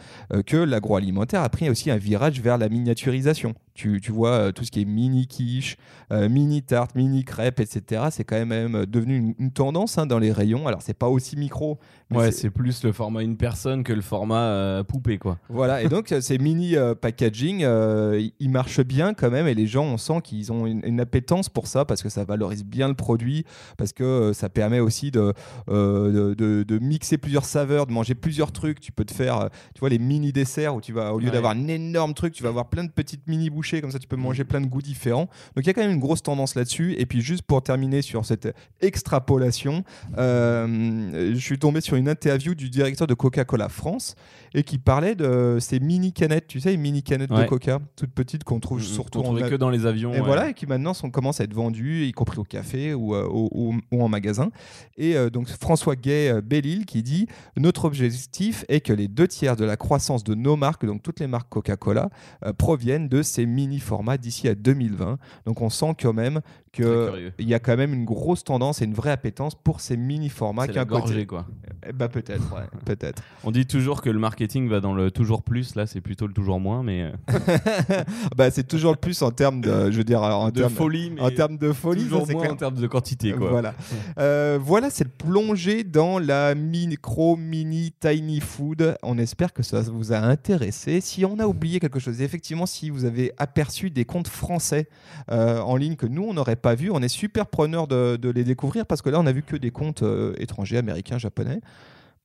que 0.46 0.58
l'agroalimentaire 0.58 1.42
a 1.42 1.50
pris 1.50 1.70
aussi 1.70 1.92
un 1.92 1.98
virage 1.98 2.42
vers 2.42 2.58
la 2.58 2.70
miniaturisation. 2.70 3.54
Tu, 3.74 4.02
tu 4.02 4.12
vois 4.12 4.52
tout 4.54 4.63
ce 4.63 4.72
qui 4.72 4.82
est 4.82 4.86
mini 4.86 5.28
quiche, 5.28 5.78
mini 6.12 6.63
tarte, 6.63 6.96
mini 6.96 7.24
crêpe, 7.24 7.60
etc. 7.60 8.06
C'est 8.10 8.24
quand 8.24 8.44
même 8.44 8.88
devenu 8.88 9.18
une, 9.18 9.34
une 9.38 9.52
tendance 9.52 10.00
hein, 10.00 10.08
dans 10.08 10.18
les 10.18 10.32
rayons. 10.32 10.68
Alors 10.68 10.82
c'est 10.82 10.96
pas 10.98 11.08
aussi 11.10 11.38
micro, 11.38 11.78
mais 12.10 12.18
Ouais, 12.18 12.32
c'est- 12.32 12.50
plus 12.50 12.84
le 12.84 12.92
format 12.92 13.22
une 13.22 13.38
personne 13.38 13.84
que 13.84 13.94
le 13.94 14.02
format 14.02 14.84
poupée, 14.88 15.20
quoi. 15.20 15.38
voilà, 15.50 15.84
et 15.84 15.90
donc 15.90 16.12
ces 16.22 16.38
mini 16.40 16.76
packaging, 17.02 17.60
ils- 17.60 18.34
ils 18.40 18.50
marchent 18.50 18.82
bien 18.84 19.13
quand 19.13 19.30
même, 19.30 19.48
et 19.48 19.54
les 19.54 19.67
gens, 19.68 19.84
on 19.84 19.98
sent 19.98 20.22
qu'ils 20.24 20.52
ont 20.52 20.66
une, 20.66 20.82
une 20.86 21.00
appétence 21.00 21.50
pour 21.50 21.68
ça 21.68 21.86
parce 21.86 22.02
que 22.04 22.10
ça 22.10 22.24
valorise 22.24 22.64
bien 22.66 22.88
le 22.88 22.94
produit, 22.94 23.46
parce 23.78 23.94
que 23.94 24.04
euh, 24.04 24.34
ça 24.34 24.50
permet 24.50 24.80
aussi 24.80 25.12
de, 25.12 25.34
euh, 25.70 26.34
de, 26.34 26.34
de- 26.34 26.64
de 26.64 26.80
mixer 26.80 27.18
plusieurs 27.18 27.46
saveurs, 27.46 27.86
de 27.88 27.92
manger 27.92 28.16
plusieurs 28.16 28.52
trucs. 28.52 28.80
Tu 28.80 28.92
peux 28.92 29.06
te 29.06 29.14
faire, 29.14 29.40
euh, 29.42 29.48
tu 29.74 29.80
vois, 29.80 29.90
les 29.90 30.00
mini 30.00 30.32
desserts 30.34 30.76
où 30.76 30.82
tu 30.82 30.94
vas, 30.94 31.14
au 31.14 31.20
lieu 31.20 31.26
Ouais. 31.28 31.32
d'avoir 31.32 31.54
un 31.54 31.68
énorme 31.68 32.14
truc, 32.14 32.34
tu 32.34 32.44
vas 32.44 32.50
avoir 32.50 32.70
plein 32.70 32.84
de 32.84 32.92
petites 32.92 33.28
mini 33.28 33.50
bouchées, 33.50 33.82
comme 33.82 33.92
ça 33.92 34.00
tu 34.00 34.08
peux 34.08 34.16
Mm. 34.18 34.22
manger 34.22 34.44
plein 34.44 34.62
de 34.62 34.68
goûts 34.68 34.82
différents. 34.82 35.28
Donc 35.56 35.64
il 35.64 35.68
y 35.68 35.70
a 35.70 35.74
quand 35.74 35.82
même 35.82 35.92
une 35.92 36.00
grosse 36.00 36.24
tendance 36.24 36.56
là-dessus. 36.56 36.96
Et 36.98 37.06
puis 37.06 37.22
juste 37.22 37.44
pour 37.44 37.62
terminer 37.64 38.02
sur 38.02 38.26
cette 38.26 38.54
extrapolation, 38.82 39.84
euh, 40.18 41.32
je 41.34 41.40
suis 41.40 41.60
tombé 41.60 41.82
sur 41.82 41.96
une 41.96 42.10
interview 42.10 42.56
du 42.56 42.70
directeur 42.70 43.08
de 43.08 43.14
Coca-Cola 43.14 43.70
France 43.70 44.16
et 44.54 44.64
qui 44.64 44.78
parlait 44.78 45.16
de 45.16 45.58
ces 45.60 45.80
mini 45.80 46.14
canettes, 46.14 46.48
tu 46.48 46.60
sais, 46.60 46.72
les 46.72 46.78
mini 46.78 47.04
canettes 47.04 47.30
de. 47.32 47.44
Coca, 47.48 47.80
toutes 47.96 48.12
petites 48.12 48.44
qu'on 48.44 48.60
trouve 48.60 48.80
Mm, 48.80 48.84
surtout 48.84 49.20
en 49.20 49.34
que 49.36 49.56
dans 49.58 49.70
les 49.70 49.86
avions. 49.86 50.13
et 50.13 50.20
ouais. 50.20 50.26
voilà, 50.26 50.50
et 50.50 50.54
qui 50.54 50.65
maintenant 50.65 50.93
sont, 50.93 51.10
commencent 51.10 51.41
à 51.41 51.43
être 51.43 51.54
vendus, 51.54 52.06
y 52.06 52.12
compris 52.12 52.39
au 52.39 52.43
café 52.43 52.93
ou, 52.93 53.15
euh, 53.15 53.28
ou 53.30 54.02
en 54.02 54.10
magasin. 54.10 54.50
Et 54.98 55.15
euh, 55.15 55.30
donc 55.30 55.48
François 55.48 55.96
Gay 55.96 56.30
euh, 56.30 56.41
Bellil 56.41 56.86
qui 56.86 57.04
dit 57.04 57.28
Notre 57.56 57.86
objectif 57.86 58.65
est 58.67 58.82
que 58.82 58.93
les 58.93 59.08
deux 59.08 59.28
tiers 59.28 59.56
de 59.56 59.65
la 59.65 59.78
croissance 59.78 60.24
de 60.24 60.36
nos 60.36 60.56
marques, 60.56 60.86
donc 60.86 61.04
toutes 61.04 61.20
les 61.20 61.28
marques 61.28 61.50
Coca-Cola, 61.50 62.10
euh, 62.46 62.54
proviennent 62.54 63.08
de 63.08 63.22
ces 63.22 63.46
mini-formats 63.46 64.17
d'ici 64.17 64.48
à 64.48 64.56
2020. 64.56 65.17
Donc 65.46 65.62
on 65.62 65.70
sent 65.70 65.96
quand 66.00 66.13
même 66.13 66.41
qu'il 66.72 67.32
y 67.39 67.54
a 67.54 67.60
quand 67.60 67.78
même 67.78 67.93
une 67.93 68.06
grosse 68.06 68.43
tendance 68.43 68.82
et 68.82 68.86
une 68.86 68.93
vraie 68.93 69.12
appétence 69.12 69.56
pour 69.56 69.82
ces 69.82 69.98
mini-formats 69.98 70.65
C'est 70.67 70.88
gorgée, 70.88 71.26
quoi. 71.26 71.46
Eh 71.88 71.93
ben, 71.93 72.08
peut-être, 72.08 72.54
ouais, 72.54 72.67
peut-être. 72.86 73.24
On 73.43 73.52
dit 73.52 73.65
toujours 73.65 74.02
que 74.02 74.10
le 74.10 74.20
marketing 74.20 74.67
va 74.67 74.80
dans 74.80 74.93
le 74.93 75.12
toujours 75.12 75.43
plus, 75.43 75.76
là 75.76 75.88
c'est 75.88 76.02
plutôt 76.02 76.28
le 76.28 76.34
toujours 76.34 76.60
moins, 76.60 76.84
mais 76.84 77.04
euh, 77.04 78.04
bah, 78.38 78.52
c'est 78.52 78.67
toujours 78.67 78.91
le 78.91 78.98
plus 78.98 79.22
en 79.22 79.32
termes 79.32 79.47
de, 79.62 79.92
je 79.92 79.98
veux 79.98 80.04
dire, 80.04 80.22
en 80.22 80.50
de 80.50 80.60
termes 80.60 80.74
folie, 80.74 81.12
mais 81.12 81.22
en 81.22 81.30
termes 81.32 81.58
de 81.58 81.72
folie, 81.72 82.04
toujours 82.04 82.26
c'est 82.28 82.34
moins 82.34 82.50
en 82.50 82.56
termes 82.56 82.76
de 82.76 82.88
quantité, 82.88 83.32
quoi. 83.32 83.50
Voilà, 83.50 83.74
Euh, 84.20 84.58
voilà 84.62 84.90
cette 84.90 85.16
plongée 85.18 85.84
dans 85.84 86.20
la 86.20 86.56
micro, 86.56 87.36
mini, 87.36 87.94
tiny 88.00 88.40
food. 88.40 88.98
On 89.04 89.18
espère 89.18 89.54
que 89.54 89.64
ça 89.64 89.82
vous 89.82 90.14
a 90.14 90.18
intéressé. 90.18 91.02
Si 91.02 91.26
on 91.26 91.40
a 91.40 91.48
oublié 91.48 91.80
quelque 91.80 92.00
chose, 92.00 92.22
effectivement, 92.22 92.66
si 92.66 92.90
vous 92.90 93.06
avez 93.06 93.32
aperçu 93.38 93.90
des 93.90 94.06
comptes 94.06 94.28
français 94.28 94.88
euh, 95.32 95.60
en 95.60 95.76
ligne 95.76 95.96
que 95.96 96.06
nous, 96.06 96.24
on 96.24 96.34
n'aurait 96.34 96.56
pas 96.56 96.76
vu. 96.76 96.90
On 96.92 97.02
est 97.02 97.08
super 97.08 97.48
preneur 97.48 97.88
de, 97.88 98.18
de 98.18 98.30
les 98.30 98.44
découvrir 98.44 98.86
parce 98.86 99.02
que 99.02 99.10
là, 99.10 99.20
on 99.20 99.26
a 99.26 99.32
vu 99.32 99.44
que 99.44 99.56
des 99.56 99.72
comptes 99.72 100.04
euh, 100.04 100.34
étrangers, 100.38 100.78
américains, 100.78 101.18
japonais. 101.18 101.60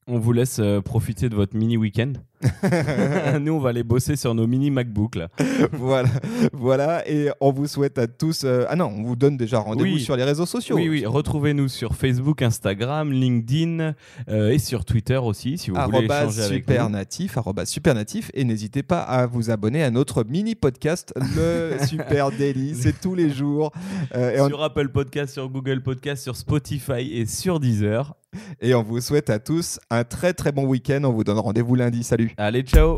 On 0.09 0.19
vous 0.19 0.33
laisse 0.33 0.59
euh, 0.59 0.81
profiter 0.81 1.29
de 1.29 1.37
votre 1.37 1.57
mini 1.57 1.77
week-end. 1.77 2.12
Nous, 3.41 3.53
on 3.53 3.61
va 3.61 3.69
aller 3.71 3.85
bosser 3.85 4.17
sur 4.17 4.35
nos 4.35 4.49
mini 4.49 4.69
MacBooks. 4.71 5.15
Là. 5.15 5.29
voilà, 5.73 6.09
voilà, 6.53 7.09
et 7.09 7.31
on 7.41 7.53
vous 7.53 7.69
souhaite 7.69 7.99
à 7.99 8.09
tous. 8.09 8.43
euh, 8.45 8.65
Ah 8.69 8.75
non, 8.75 8.87
on 8.97 9.05
vous 9.05 9.15
donne 9.15 9.37
déjà 9.37 9.61
rendez-vous 9.61 9.95
Oui. 9.95 10.01
sur 10.01 10.17
les 10.17 10.25
réseaux 10.25 10.45
sociaux. 10.45 10.75
Oui, 10.75 10.88
oui. 10.88 11.07
Retrouvez-nous 11.07 11.69
sur 11.69 11.95
Facebook, 11.95 12.43
Instagram, 12.43 13.12
LinkedIn 13.12 13.95
euh, 14.29 14.51
et 14.51 14.59
sur 14.59 14.85
Twitter 14.85 15.19
aussi, 15.19 15.57
si 15.57 15.71
vous 15.71 15.77
voulez 15.77 15.99
Arrobase 15.99 16.23
échanger 16.38 16.43
avec 16.47 16.62
super 16.65 16.85
nous. 16.87 16.97
natif, 16.97 17.38
arrobase 17.38 17.69
super 17.69 17.95
natif, 17.95 18.31
et 18.35 18.43
n'hésitez 18.43 18.83
pas 18.83 19.03
à 19.03 19.27
vous 19.27 19.51
abonner 19.51 19.85
à 19.85 19.93
notre 19.93 20.25
mini 20.25 20.57
podcast, 20.57 21.15
le 21.37 21.77
Super 21.87 22.33
Daily. 22.33 22.75
C'est 22.75 23.01
tous 23.01 23.15
les 23.15 23.31
jours. 23.31 23.71
Euh, 24.17 24.33
et, 24.37 24.41
on, 24.41 24.49
Sur 24.49 24.65
Apple 24.65 24.88
Podcast, 24.88 25.35
sur 25.35 25.49
Google 25.49 25.81
Podcast, 25.81 26.25
sur 26.25 26.35
Spotify 26.35 27.09
et 27.12 27.27
sur 27.27 27.61
Deezer. 27.61 28.17
Et 28.61 28.75
on 28.75 28.83
vous 28.83 29.01
souhaite 29.01 29.31
à 29.31 29.38
tous 29.38 29.79
un 29.90 30.05
très 30.05 30.33
très 30.33 30.53
bon 30.53 30.64
week-end. 30.64 31.03
On 31.05 31.12
vous 31.12 31.25
donne 31.25 31.38
rendez-vous 31.38 31.75
lundi. 31.75 32.03
Salut. 32.03 32.33
Allez, 32.37 32.62
ciao 32.62 32.97